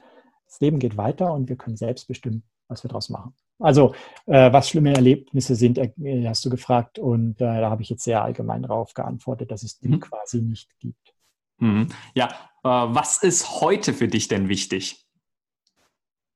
[0.46, 3.34] das Leben geht weiter und wir können selbst bestimmen, was wir daraus machen.
[3.60, 5.92] Also, äh, was schlimme Erlebnisse sind, äh,
[6.28, 7.00] hast du gefragt.
[7.00, 10.00] Und äh, da habe ich jetzt sehr allgemein darauf geantwortet, dass es die mhm.
[10.02, 11.14] quasi nicht gibt.
[11.60, 11.88] Mhm.
[12.14, 12.28] Ja,
[12.64, 15.06] äh, was ist heute für dich denn wichtig?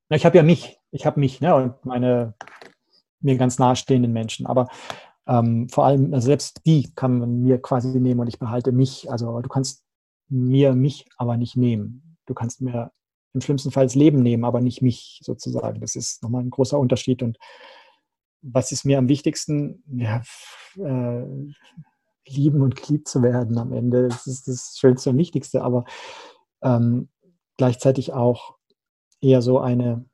[0.08, 0.80] Na, ich habe ja mich.
[0.92, 2.36] Ich habe mich ne, und meine
[3.20, 4.46] mir ganz nahestehenden Menschen.
[4.46, 4.70] Aber
[5.28, 9.12] ähm, vor allem, also selbst die kann man mir quasi nehmen und ich behalte mich.
[9.12, 9.84] Also, du kannst
[10.30, 12.18] mir mich aber nicht nehmen.
[12.26, 12.92] Du kannst mir
[13.34, 15.82] im schlimmsten Fall das Leben nehmen, aber nicht mich sozusagen.
[15.82, 17.22] Das ist nochmal ein großer Unterschied.
[17.22, 17.38] Und
[18.42, 19.84] was ist mir am wichtigsten?
[19.88, 20.24] Ja,
[20.78, 21.26] äh,
[22.28, 24.08] lieben und geliebt zu werden am Ende.
[24.08, 25.62] Das ist das Schönste und Wichtigste.
[25.62, 25.86] Aber
[26.62, 27.10] ähm,
[27.58, 28.56] gleichzeitig auch
[29.22, 30.06] eher so eine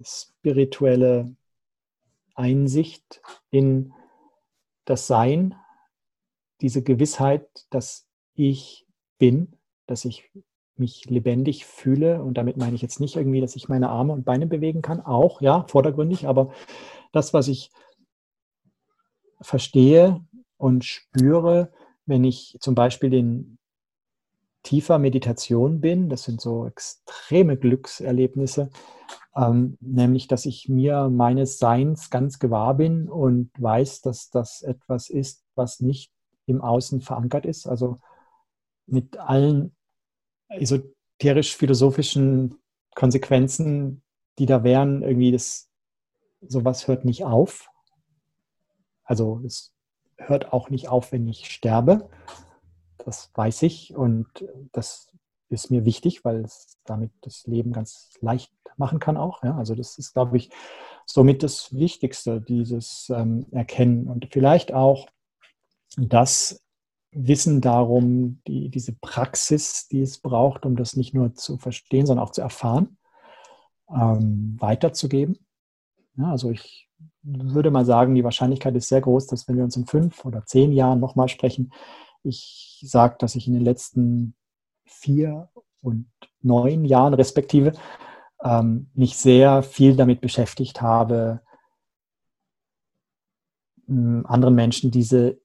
[0.00, 1.34] spirituelle
[2.34, 3.92] Einsicht in
[4.84, 5.54] das Sein,
[6.60, 8.86] diese Gewissheit, dass ich
[9.18, 10.30] bin, dass ich
[10.78, 12.22] mich lebendig fühle.
[12.22, 15.00] Und damit meine ich jetzt nicht irgendwie, dass ich meine Arme und Beine bewegen kann,
[15.00, 16.50] auch, ja, vordergründig, aber
[17.12, 17.70] das, was ich
[19.40, 20.20] verstehe
[20.56, 21.72] und spüre,
[22.06, 23.58] wenn ich zum Beispiel in
[24.62, 28.70] tiefer Meditation bin, das sind so extreme Glückserlebnisse,
[29.36, 35.08] ähm, nämlich dass ich mir meines Seins ganz gewahr bin und weiß, dass das etwas
[35.08, 36.10] ist, was nicht
[36.46, 37.66] im Außen verankert ist.
[37.66, 37.98] Also
[38.86, 39.76] mit allen
[40.48, 42.58] esoterisch-philosophischen
[42.94, 44.02] Konsequenzen,
[44.38, 45.70] die da wären, irgendwie das,
[46.40, 47.68] sowas hört nicht auf.
[49.04, 49.74] Also es
[50.16, 52.08] hört auch nicht auf, wenn ich sterbe.
[52.98, 54.26] Das weiß ich und
[54.72, 55.10] das
[55.48, 59.42] ist mir wichtig, weil es damit das Leben ganz leicht machen kann auch.
[59.44, 59.56] Ja?
[59.56, 60.50] Also das ist, glaube ich,
[61.06, 65.08] somit das Wichtigste, dieses ähm, Erkennen und vielleicht auch
[65.96, 66.65] das
[67.12, 72.26] Wissen darum, die, diese Praxis, die es braucht, um das nicht nur zu verstehen, sondern
[72.26, 72.98] auch zu erfahren,
[73.88, 75.38] ähm, weiterzugeben.
[76.16, 76.88] Ja, also ich
[77.22, 80.44] würde mal sagen, die Wahrscheinlichkeit ist sehr groß, dass wenn wir uns in fünf oder
[80.44, 81.72] zehn Jahren nochmal sprechen,
[82.22, 84.34] ich sage, dass ich in den letzten
[84.84, 85.48] vier
[85.80, 86.06] und
[86.42, 87.72] neun Jahren respektive
[88.42, 91.40] ähm, mich sehr viel damit beschäftigt habe,
[93.88, 95.38] anderen Menschen diese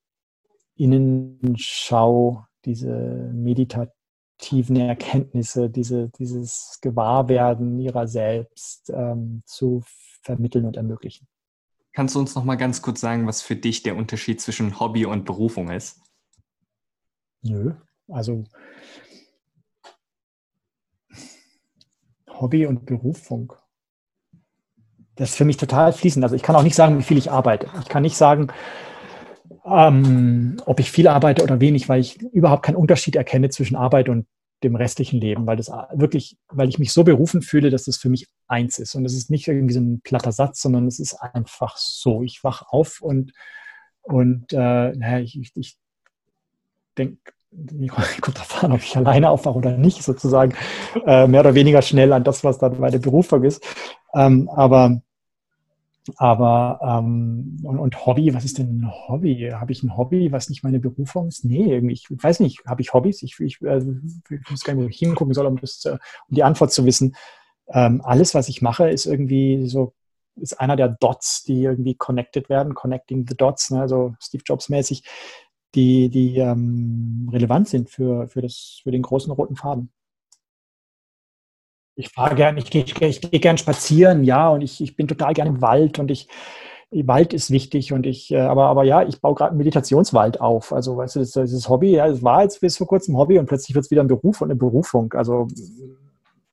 [0.82, 9.84] Innenschau, diese meditativen Erkenntnisse, diese, dieses Gewahrwerden ihrer selbst ähm, zu
[10.23, 11.27] vermitteln und ermöglichen.
[11.93, 15.05] Kannst du uns noch mal ganz kurz sagen, was für dich der Unterschied zwischen Hobby
[15.05, 16.01] und Berufung ist?
[17.43, 17.73] Nö,
[18.07, 18.43] also
[22.29, 23.53] Hobby und Berufung.
[25.15, 26.23] Das ist für mich total fließend.
[26.23, 27.69] Also ich kann auch nicht sagen, wie viel ich arbeite.
[27.82, 28.47] Ich kann nicht sagen,
[29.66, 34.09] ähm, ob ich viel arbeite oder wenig, weil ich überhaupt keinen Unterschied erkenne zwischen Arbeit
[34.09, 34.26] und
[34.64, 38.09] dem restlichen Leben, weil das wirklich, weil ich mich so berufen fühle, dass das für
[38.09, 38.95] mich eins ist.
[38.95, 42.22] Und es ist nicht irgendwie so ein platter Satz, sondern es ist einfach so.
[42.24, 43.34] Ich wach auf und,
[44.03, 44.55] und äh,
[44.91, 45.78] naja, ich, ich, ich
[46.97, 47.18] denke,
[48.22, 50.53] kommt darauf an, ob ich alleine aufwache oder nicht, sozusagen,
[51.05, 53.64] äh, mehr oder weniger schnell an das, was dann meine Berufung ist.
[54.14, 55.01] Ähm, aber
[56.17, 59.51] aber ähm, und, und, Hobby, was ist denn ein Hobby?
[59.53, 61.45] Habe ich ein Hobby, was nicht meine Berufung ist?
[61.45, 63.21] Nee, ich weiß nicht, habe ich Hobbys?
[63.21, 65.99] Ich, ich, äh, ich weiß gar nicht, wo ich hingucken soll, um, das, um
[66.35, 67.15] die Antwort zu wissen.
[67.67, 69.93] Ähm, alles, was ich mache, ist irgendwie so,
[70.35, 74.69] ist einer der Dots, die irgendwie connected werden, connecting the dots, ne, so Steve Jobs
[74.69, 75.03] mäßig,
[75.75, 79.91] die, die ähm, relevant sind für, für, das, für den großen roten Faden
[82.01, 85.51] ich fahre gerne, ich gehe geh gern spazieren, ja, und ich, ich bin total gerne
[85.51, 86.27] im Wald und ich,
[86.91, 90.73] Wald ist wichtig und ich, äh, aber, aber ja, ich baue gerade einen Meditationswald auf.
[90.73, 93.45] Also, weißt du, das, das Hobby, ja, es war jetzt bis vor kurzem Hobby und
[93.45, 95.13] plötzlich wird es wieder ein Beruf und eine Berufung.
[95.13, 95.47] Also,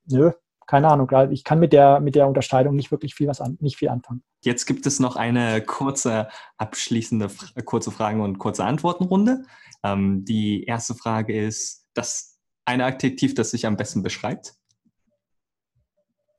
[0.05, 0.31] nö,
[0.65, 1.11] keine Ahnung.
[1.31, 4.23] Ich kann mit der, mit der Unterscheidung nicht wirklich viel was an, nicht viel anfangen.
[4.41, 7.29] Jetzt gibt es noch eine kurze abschließende
[7.65, 9.43] kurze Fragen- und kurze Antwortenrunde.
[9.83, 14.53] Ähm, die erste Frage ist, das eine Adjektiv, das sich am besten beschreibt?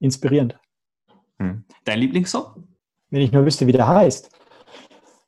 [0.01, 0.59] Inspirierend.
[1.39, 1.65] Hm.
[1.85, 2.65] Dein Lieblingssong?
[3.11, 4.31] Wenn ich nur wüsste, wie der heißt.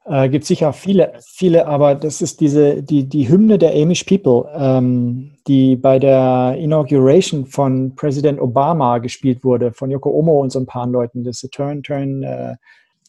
[0.05, 4.51] Äh, gibt sicher viele, viele, aber das ist diese, die, die Hymne der Amish People,
[4.53, 10.59] ähm, die bei der Inauguration von Präsident Obama gespielt wurde, von Yoko Ono und so
[10.59, 11.23] ein paar Leuten.
[11.23, 12.25] Das ist Turn, Turn.
[12.25, 12.57] Äh,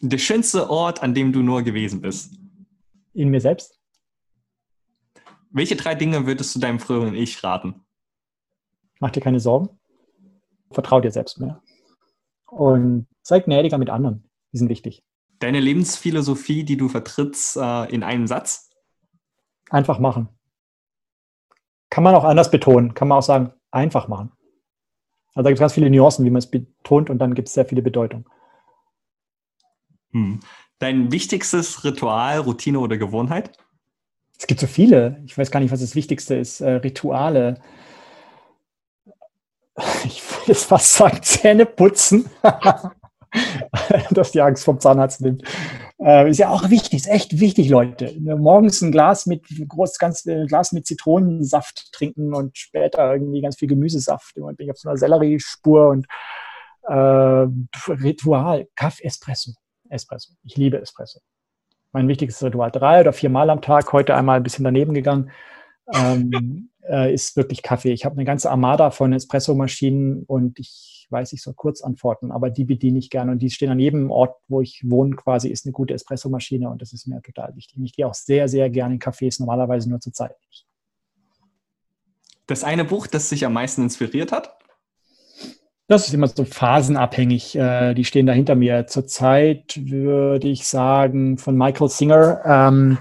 [0.01, 2.35] der schönste Ort, an dem du nur gewesen bist?
[3.13, 3.79] In mir selbst.
[5.49, 7.75] Welche drei Dinge würdest du deinem früheren Ich raten?
[8.99, 9.69] Mach dir keine Sorgen
[10.73, 11.61] vertrau dir selbst mehr.
[12.47, 14.29] Und sei gnädiger mit anderen.
[14.51, 15.03] Die sind wichtig.
[15.39, 18.69] Deine Lebensphilosophie, die du vertrittst, äh, in einem Satz?
[19.69, 20.29] Einfach machen.
[21.89, 22.93] Kann man auch anders betonen.
[22.93, 24.31] Kann man auch sagen, einfach machen.
[25.35, 27.53] Also da gibt es ganz viele Nuancen, wie man es betont und dann gibt es
[27.55, 28.25] sehr viele Bedeutungen.
[30.11, 30.39] Hm.
[30.79, 33.57] Dein wichtigstes Ritual, Routine oder Gewohnheit?
[34.37, 35.21] Es gibt so viele.
[35.25, 36.61] Ich weiß gar nicht, was das Wichtigste ist.
[36.61, 37.61] Äh, Rituale
[40.05, 42.29] ich will jetzt fast sagen, Zähne putzen,
[44.11, 45.43] dass die Angst vom Zahnarzt nimmt.
[45.99, 48.13] Äh, ist ja auch wichtig, ist echt wichtig, Leute.
[48.19, 53.57] Morgens ein Glas mit groß, ganz ein Glas mit Zitronensaft trinken und später irgendwie ganz
[53.57, 54.35] viel Gemüsesaft.
[54.37, 56.07] Im bin ich auf so einer Selleriespur und
[56.83, 57.47] äh,
[57.87, 59.53] Ritual, Kaffee, Espresso.
[59.89, 60.33] Espresso.
[60.43, 61.19] Ich liebe Espresso.
[61.91, 62.71] Mein wichtigstes Ritual.
[62.71, 65.31] Drei oder vier Mal am Tag, heute einmal ein bisschen daneben gegangen.
[65.93, 67.91] Ähm, äh, ist wirklich Kaffee.
[67.91, 72.49] Ich habe eine ganze Armada von Espresso-Maschinen und ich weiß, ich soll kurz antworten, aber
[72.49, 75.65] die bediene ich gerne und die stehen an jedem Ort, wo ich wohne, quasi ist
[75.65, 77.77] eine gute Espresso-Maschine und das ist mir total wichtig.
[77.83, 80.65] Ich gehe auch sehr, sehr gerne in Cafés, normalerweise nur zur Zeit nicht.
[82.47, 84.57] Das eine Buch, das sich am meisten inspiriert hat?
[85.87, 87.55] Das ist immer so phasenabhängig.
[87.55, 88.87] Äh, die stehen da hinter mir.
[88.87, 92.41] Zurzeit würde ich sagen von Michael Singer.
[92.45, 92.97] Ähm,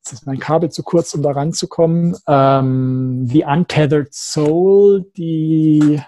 [0.00, 2.16] jetzt ist mein Kabel zu kurz, um da ranzukommen.
[2.26, 6.00] Ähm, The Untethered Soul, die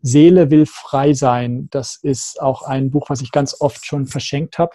[0.00, 1.68] Seele will frei sein.
[1.70, 4.72] Das ist auch ein Buch, was ich ganz oft schon verschenkt habe.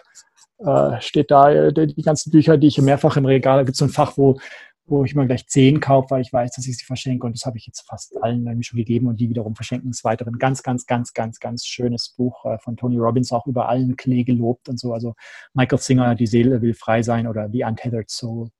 [0.58, 3.86] Äh, steht da die ganzen Bücher, die ich mehrfach im Regal, da gibt es so
[3.86, 4.38] ein Fach, wo
[4.86, 7.26] wo ich mal gleich zehn kaufe, weil ich weiß, dass ich sie verschenke.
[7.26, 10.04] Und das habe ich jetzt fast allen irgendwie schon gegeben und die wiederum verschenken es
[10.04, 10.26] weiter.
[10.26, 13.96] Ein ganz, ganz, ganz, ganz, ganz schönes Buch äh, von Tony Robbins, auch über allen
[13.96, 14.92] Klee gelobt und so.
[14.92, 15.14] Also
[15.54, 18.50] Michael Singer, Die Seele will frei sein oder The Untethered Soul.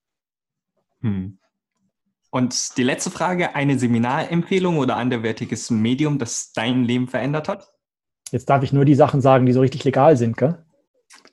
[1.04, 1.38] Hm.
[2.30, 7.70] Und die letzte Frage, eine Seminarempfehlung oder anderwertiges Medium, das dein Leben verändert hat?
[8.32, 10.64] Jetzt darf ich nur die Sachen sagen, die so richtig legal sind, gell?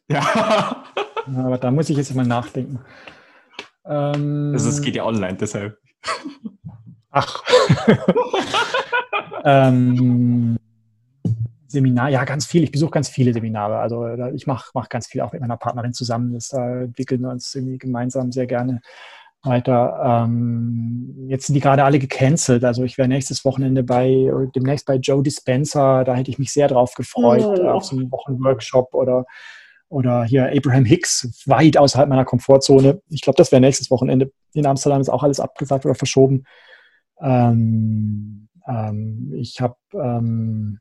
[0.09, 0.83] Ja.
[1.35, 2.79] Aber da muss ich jetzt mal nachdenken.
[3.85, 5.79] Ähm, also es geht ja online, deshalb.
[7.09, 7.41] Ach.
[9.45, 10.57] ähm,
[11.67, 12.63] Seminar, ja, ganz viel.
[12.63, 13.77] Ich besuche ganz viele Seminare.
[13.79, 16.33] Also ich mache mach ganz viel auch mit meiner Partnerin zusammen.
[16.33, 18.81] Das äh, entwickeln wir uns irgendwie gemeinsam sehr gerne
[19.43, 20.25] weiter.
[20.25, 22.63] Ähm, jetzt sind die gerade alle gecancelt.
[22.63, 26.03] Also ich wäre nächstes Wochenende bei, demnächst bei Joe Dispenza.
[26.03, 27.67] Da hätte ich mich sehr drauf gefreut, oh.
[27.69, 29.25] auf so einen Wochenworkshop oder
[29.91, 33.01] oder hier Abraham Hicks, weit außerhalb meiner Komfortzone.
[33.09, 34.31] Ich glaube, das wäre nächstes Wochenende.
[34.53, 36.45] In Amsterdam ist auch alles abgesagt oder verschoben.
[37.19, 40.79] Ähm, ähm, ich habe ähm,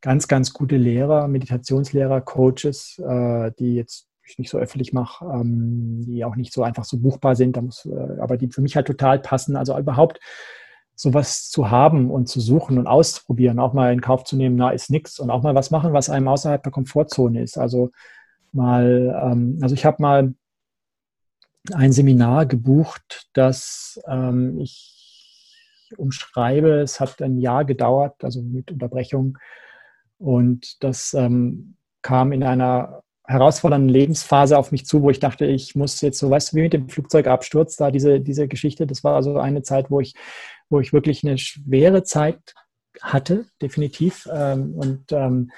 [0.00, 6.02] ganz, ganz gute Lehrer, Meditationslehrer, Coaches, äh, die jetzt ich nicht so öffentlich mache, ähm,
[6.02, 8.86] die auch nicht so einfach so buchbar sind, muss, äh, aber die für mich halt
[8.86, 9.56] total passen.
[9.56, 10.20] Also überhaupt
[10.94, 14.70] sowas zu haben und zu suchen und auszuprobieren, auch mal in Kauf zu nehmen, na,
[14.70, 17.58] ist nichts und auch mal was machen, was einem außerhalb der Komfortzone ist.
[17.58, 17.90] Also
[18.52, 20.34] mal, ähm, also ich habe mal
[21.72, 24.94] ein Seminar gebucht, das ähm, ich
[25.96, 26.80] umschreibe.
[26.80, 29.38] Es hat ein Jahr gedauert, also mit Unterbrechung.
[30.18, 35.74] Und das ähm, kam in einer herausfordernden Lebensphase auf mich zu, wo ich dachte, ich
[35.74, 39.14] muss jetzt so, weißt du, wie mit dem Flugzeugabsturz, da diese, diese Geschichte, das war
[39.14, 40.14] also eine Zeit, wo ich,
[40.68, 42.54] wo ich wirklich eine schwere Zeit
[43.00, 44.28] hatte, definitiv.
[44.32, 45.50] Ähm, und ähm,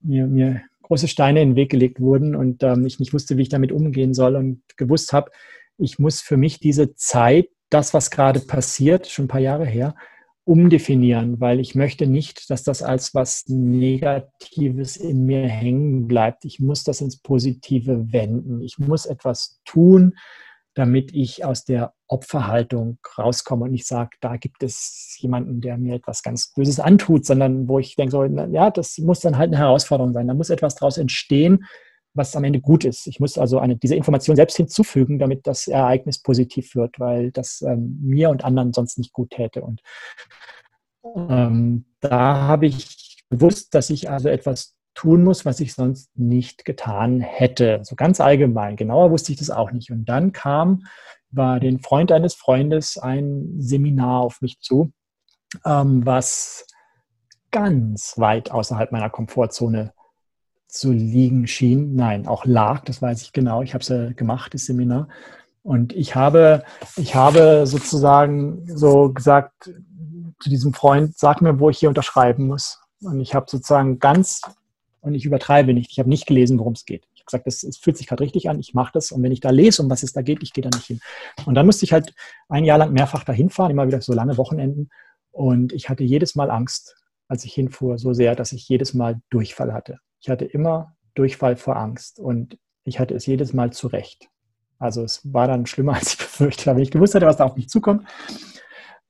[0.00, 3.42] mir, mir große Steine in den Weg gelegt wurden und ähm, ich nicht wusste, wie
[3.42, 5.30] ich damit umgehen soll und gewusst habe,
[5.78, 9.94] ich muss für mich diese Zeit, das, was gerade passiert, schon ein paar Jahre her,
[10.44, 16.44] umdefinieren, weil ich möchte nicht, dass das als was Negatives in mir hängen bleibt.
[16.44, 18.60] Ich muss das ins Positive wenden.
[18.60, 20.14] Ich muss etwas tun,
[20.74, 25.96] damit ich aus der Opferhaltung rauskomme und nicht sage, da gibt es jemanden, der mir
[25.96, 29.58] etwas ganz Böses antut, sondern wo ich denke, so, ja, das muss dann halt eine
[29.58, 30.28] Herausforderung sein.
[30.28, 31.66] Da muss etwas daraus entstehen,
[32.14, 33.06] was am Ende gut ist.
[33.06, 37.62] Ich muss also eine, diese Information selbst hinzufügen, damit das Ereignis positiv wird, weil das
[37.62, 39.62] ähm, mir und anderen sonst nicht gut täte.
[39.62, 39.80] Und
[41.04, 46.64] ähm, da habe ich bewusst, dass ich also etwas tun muss, was ich sonst nicht
[46.64, 47.80] getan hätte.
[47.82, 48.76] So ganz allgemein.
[48.76, 49.90] Genauer wusste ich das auch nicht.
[49.90, 50.84] Und dann kam
[51.30, 54.92] bei den Freund eines Freundes ein Seminar auf mich zu,
[55.64, 56.66] ähm, was
[57.50, 59.92] ganz weit außerhalb meiner Komfortzone
[60.72, 61.94] zu liegen schien.
[61.94, 63.62] Nein, auch lag, das weiß ich genau.
[63.62, 65.08] Ich habe es ja gemacht, das Seminar.
[65.62, 66.64] Und ich habe,
[66.96, 69.70] ich habe sozusagen so gesagt
[70.40, 72.80] zu diesem Freund, sag mir, wo ich hier unterschreiben muss.
[73.02, 74.40] Und ich habe sozusagen ganz
[75.02, 75.90] und ich übertreibe nicht.
[75.92, 77.04] Ich habe nicht gelesen, worum es geht.
[77.14, 79.32] Ich habe gesagt, das, es fühlt sich gerade richtig an, ich mache das und wenn
[79.32, 81.00] ich da lese, um was es da geht, ich gehe da nicht hin.
[81.44, 82.14] Und dann musste ich halt
[82.48, 84.90] ein Jahr lang mehrfach dahin fahren, immer wieder so lange Wochenenden
[85.32, 86.96] und ich hatte jedes Mal Angst,
[87.28, 89.98] als ich hinfuhr, so sehr, dass ich jedes Mal Durchfall hatte.
[90.22, 94.28] Ich hatte immer Durchfall vor Angst und ich hatte es jedes Mal zurecht.
[94.78, 96.76] Also es war dann schlimmer, als ich befürchtet habe.
[96.76, 98.06] Wenn ich gewusst hatte, was da auf mich zukommt,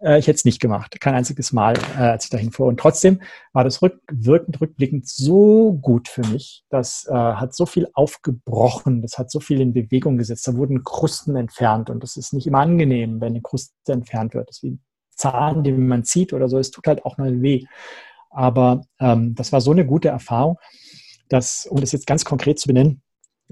[0.00, 0.98] äh, ich hätte es nicht gemacht.
[1.00, 2.66] Kein einziges Mal, äh, als ich dahin fuhr.
[2.66, 3.20] Und trotzdem
[3.52, 6.64] war das rückwirkend, rückblickend so gut für mich.
[6.70, 9.02] Das äh, hat so viel aufgebrochen.
[9.02, 10.48] Das hat so viel in Bewegung gesetzt.
[10.48, 11.90] Da wurden Krusten entfernt.
[11.90, 14.48] Und das ist nicht immer angenehm, wenn eine Kruste entfernt wird.
[14.48, 14.82] Das ist wie ein
[15.14, 16.58] Zahn, den man zieht oder so.
[16.58, 17.66] Es tut halt auch mal weh.
[18.30, 20.56] Aber ähm, das war so eine gute Erfahrung,
[21.32, 23.02] dass, um das jetzt ganz konkret zu benennen,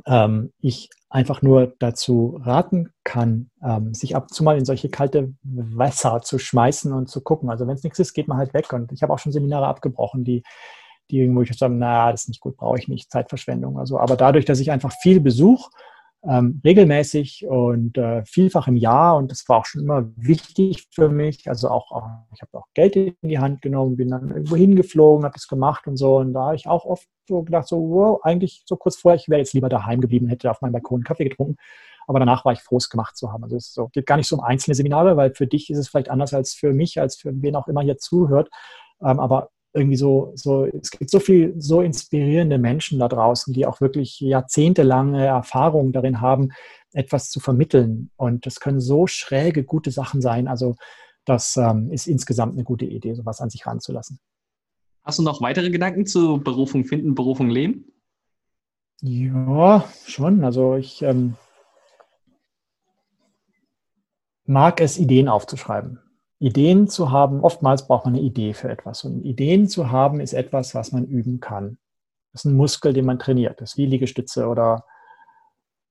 [0.07, 4.89] ähm, ich einfach nur dazu raten kann, ähm, sich ab und zu mal in solche
[4.89, 7.51] kalte Wasser zu schmeißen und zu gucken.
[7.51, 8.72] Also wenn es nichts ist, geht man halt weg.
[8.72, 10.45] Und ich habe auch schon Seminare abgebrochen, die,
[11.11, 13.78] die irgendwo ich sage, naja, das ist nicht gut, brauche ich nicht, Zeitverschwendung.
[13.78, 15.70] Also, aber dadurch, dass ich einfach viel besuche,
[16.28, 21.08] ähm, regelmäßig und äh, vielfach im Jahr und das war auch schon immer wichtig für
[21.08, 21.48] mich.
[21.48, 25.24] Also auch, auch ich habe auch Geld in die Hand genommen, bin dann irgendwo hingeflogen,
[25.24, 28.20] habe das gemacht und so und da habe ich auch oft so gedacht, so wow,
[28.22, 31.24] eigentlich so kurz vorher, ich wäre jetzt lieber daheim geblieben, hätte auf meinem Balkon Kaffee
[31.24, 31.56] getrunken.
[32.06, 33.44] Aber danach war ich froh, es gemacht zu haben.
[33.44, 35.88] Also es so, geht gar nicht so um einzelne Seminare, weil für dich ist es
[35.88, 38.50] vielleicht anders als für mich, als für wen auch immer hier zuhört.
[39.00, 43.66] Ähm, aber irgendwie so, so, es gibt so viel so inspirierende Menschen da draußen, die
[43.66, 46.50] auch wirklich jahrzehntelange Erfahrung darin haben,
[46.92, 48.10] etwas zu vermitteln.
[48.16, 50.48] Und das können so schräge, gute Sachen sein.
[50.48, 50.74] Also
[51.24, 54.18] das ähm, ist insgesamt eine gute Idee, sowas an sich ranzulassen.
[55.02, 57.92] Hast du noch weitere Gedanken zu Berufung finden, Berufung leben?
[59.00, 60.44] Ja, schon.
[60.44, 61.36] Also ich ähm,
[64.44, 66.00] mag es, Ideen aufzuschreiben.
[66.41, 69.05] Ideen zu haben, oftmals braucht man eine Idee für etwas.
[69.05, 71.78] Und Ideen zu haben ist etwas, was man üben kann.
[72.32, 73.61] Das ist ein Muskel, den man trainiert.
[73.61, 74.84] Das ist wie Liegestütze oder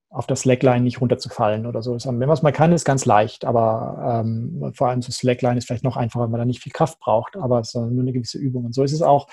[0.09, 1.93] auf das Slackline nicht runterzufallen oder so.
[1.93, 5.67] Wenn man es mal kann, ist ganz leicht, aber ähm, vor allem so Slackline ist
[5.67, 8.11] vielleicht noch einfacher, weil man da nicht viel Kraft braucht, aber es ist nur eine
[8.11, 8.65] gewisse Übung.
[8.65, 9.27] Und so ist es auch,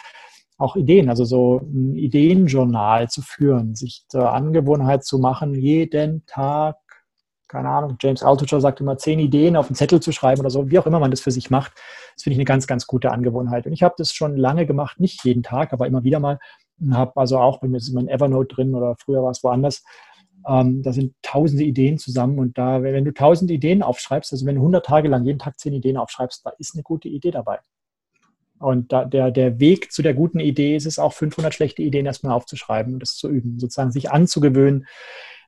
[0.59, 6.77] auch Ideen, also so ein Ideenjournal zu führen, sich zur Angewohnheit zu machen, jeden Tag
[7.49, 10.71] keine Ahnung, James Altucher sagt immer, zehn Ideen auf einen Zettel zu schreiben oder so,
[10.71, 11.73] wie auch immer man das für sich macht.
[12.15, 13.67] Das finde ich eine ganz, ganz gute Angewohnheit.
[13.67, 16.39] Und ich habe das schon lange gemacht, nicht jeden Tag, aber immer wieder mal.
[16.81, 19.83] Und habe also auch, bei mir ist mein Evernote drin oder früher war es woanders,
[20.47, 24.55] ähm, da sind tausende Ideen zusammen und da, wenn du tausend Ideen aufschreibst, also wenn
[24.55, 27.59] du 100 Tage lang jeden Tag zehn Ideen aufschreibst, da ist eine gute Idee dabei.
[28.59, 32.07] Und da, der, der Weg zu der guten Idee ist es auch, 500 schlechte Ideen
[32.07, 34.87] erstmal aufzuschreiben und das zu üben, sozusagen sich anzugewöhnen,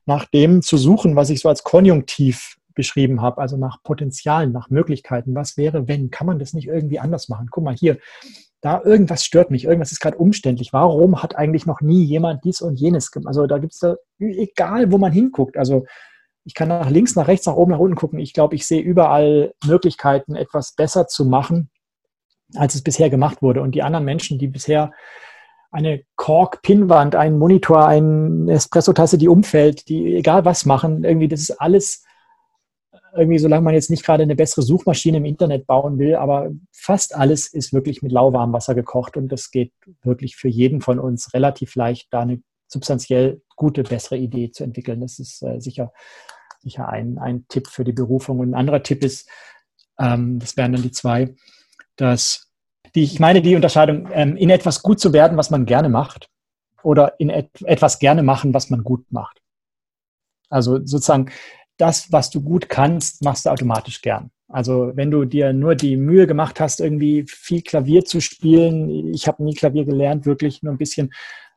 [0.09, 4.71] nach dem zu suchen, was ich so als Konjunktiv beschrieben habe, also nach Potenzialen, nach
[4.71, 5.35] Möglichkeiten.
[5.35, 6.09] Was wäre, wenn?
[6.09, 7.49] Kann man das nicht irgendwie anders machen?
[7.51, 7.99] Guck mal hier,
[8.59, 10.73] da irgendwas stört mich, irgendwas ist gerade umständlich.
[10.73, 13.27] Warum hat eigentlich noch nie jemand dies und jenes gemacht?
[13.27, 15.57] Also da gibt es da, egal wo man hinguckt.
[15.57, 15.85] Also
[16.43, 18.17] ich kann nach links, nach rechts, nach oben, nach unten gucken.
[18.17, 21.69] Ich glaube, ich sehe überall Möglichkeiten, etwas besser zu machen,
[22.55, 23.61] als es bisher gemacht wurde.
[23.61, 24.91] Und die anderen Menschen, die bisher
[25.71, 31.61] eine Kork-Pinnwand, ein Monitor, eine Espresso-Tasse, die umfällt, die egal was machen, irgendwie, das ist
[31.61, 32.03] alles
[33.15, 37.15] irgendwie, solange man jetzt nicht gerade eine bessere Suchmaschine im Internet bauen will, aber fast
[37.15, 41.33] alles ist wirklich mit lauwarmem Wasser gekocht und das geht wirklich für jeden von uns
[41.33, 45.01] relativ leicht, da eine substanziell gute, bessere Idee zu entwickeln.
[45.01, 45.91] Das ist äh, sicher,
[46.61, 48.39] sicher ein, ein Tipp für die Berufung.
[48.39, 49.27] Und ein anderer Tipp ist,
[49.99, 51.35] ähm, das wären dann die zwei,
[51.95, 52.48] dass
[52.95, 56.29] die, ich meine die Unterscheidung, ähm, in etwas gut zu werden, was man gerne macht,
[56.83, 59.41] oder in et etwas gerne machen, was man gut macht.
[60.49, 61.29] Also sozusagen
[61.77, 64.31] das, was du gut kannst, machst du automatisch gern.
[64.47, 69.27] Also wenn du dir nur die Mühe gemacht hast, irgendwie viel Klavier zu spielen, ich
[69.27, 71.13] habe nie Klavier gelernt, wirklich nur ein bisschen.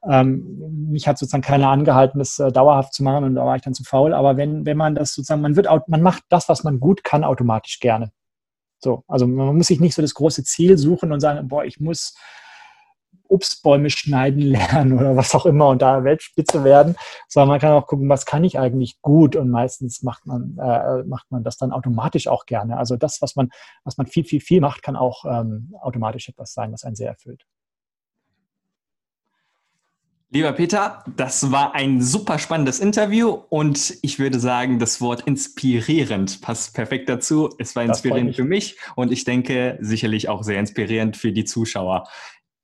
[0.09, 3.63] Ähm, mich hat sozusagen keiner angehalten, das äh, dauerhaft zu machen und da war ich
[3.63, 4.13] dann zu faul.
[4.13, 7.25] Aber wenn, wenn man das sozusagen, man wird, man macht das, was man gut kann,
[7.25, 8.11] automatisch gerne.
[8.83, 11.79] So, also man muss sich nicht so das große Ziel suchen und sagen, boah, ich
[11.79, 12.15] muss
[13.29, 16.97] Obstbäume schneiden lernen oder was auch immer und da Weltspitze werden,
[17.29, 21.05] sondern man kann auch gucken, was kann ich eigentlich gut und meistens macht man, äh,
[21.05, 22.77] macht man das dann automatisch auch gerne.
[22.77, 23.51] Also das, was man,
[23.85, 27.09] was man viel, viel, viel macht, kann auch ähm, automatisch etwas sein, was einen sehr
[27.09, 27.47] erfüllt.
[30.35, 36.41] Lieber Peter, das war ein super spannendes Interview und ich würde sagen, das Wort inspirierend
[36.41, 37.51] passt perfekt dazu.
[37.59, 38.37] Es war inspirierend mich.
[38.37, 42.09] für mich und ich denke sicherlich auch sehr inspirierend für die Zuschauer.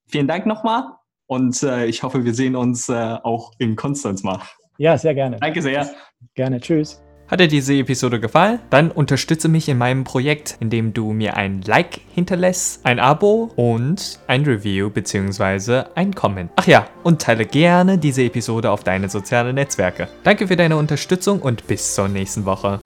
[0.07, 0.83] Vielen Dank nochmal
[1.27, 4.41] und äh, ich hoffe, wir sehen uns äh, auch in Konstanz mal.
[4.79, 5.37] Ja, sehr gerne.
[5.39, 5.93] Danke sehr.
[6.33, 6.59] Gerne.
[6.59, 7.03] Tschüss.
[7.29, 8.57] Hat dir diese Episode gefallen?
[8.71, 14.19] Dann unterstütze mich in meinem Projekt, indem du mir ein Like hinterlässt, ein Abo und
[14.25, 15.83] ein Review bzw.
[15.93, 16.49] ein Comment.
[16.55, 20.07] Ach ja, und teile gerne diese Episode auf deine sozialen Netzwerke.
[20.23, 22.79] Danke für deine Unterstützung und bis zur nächsten Woche.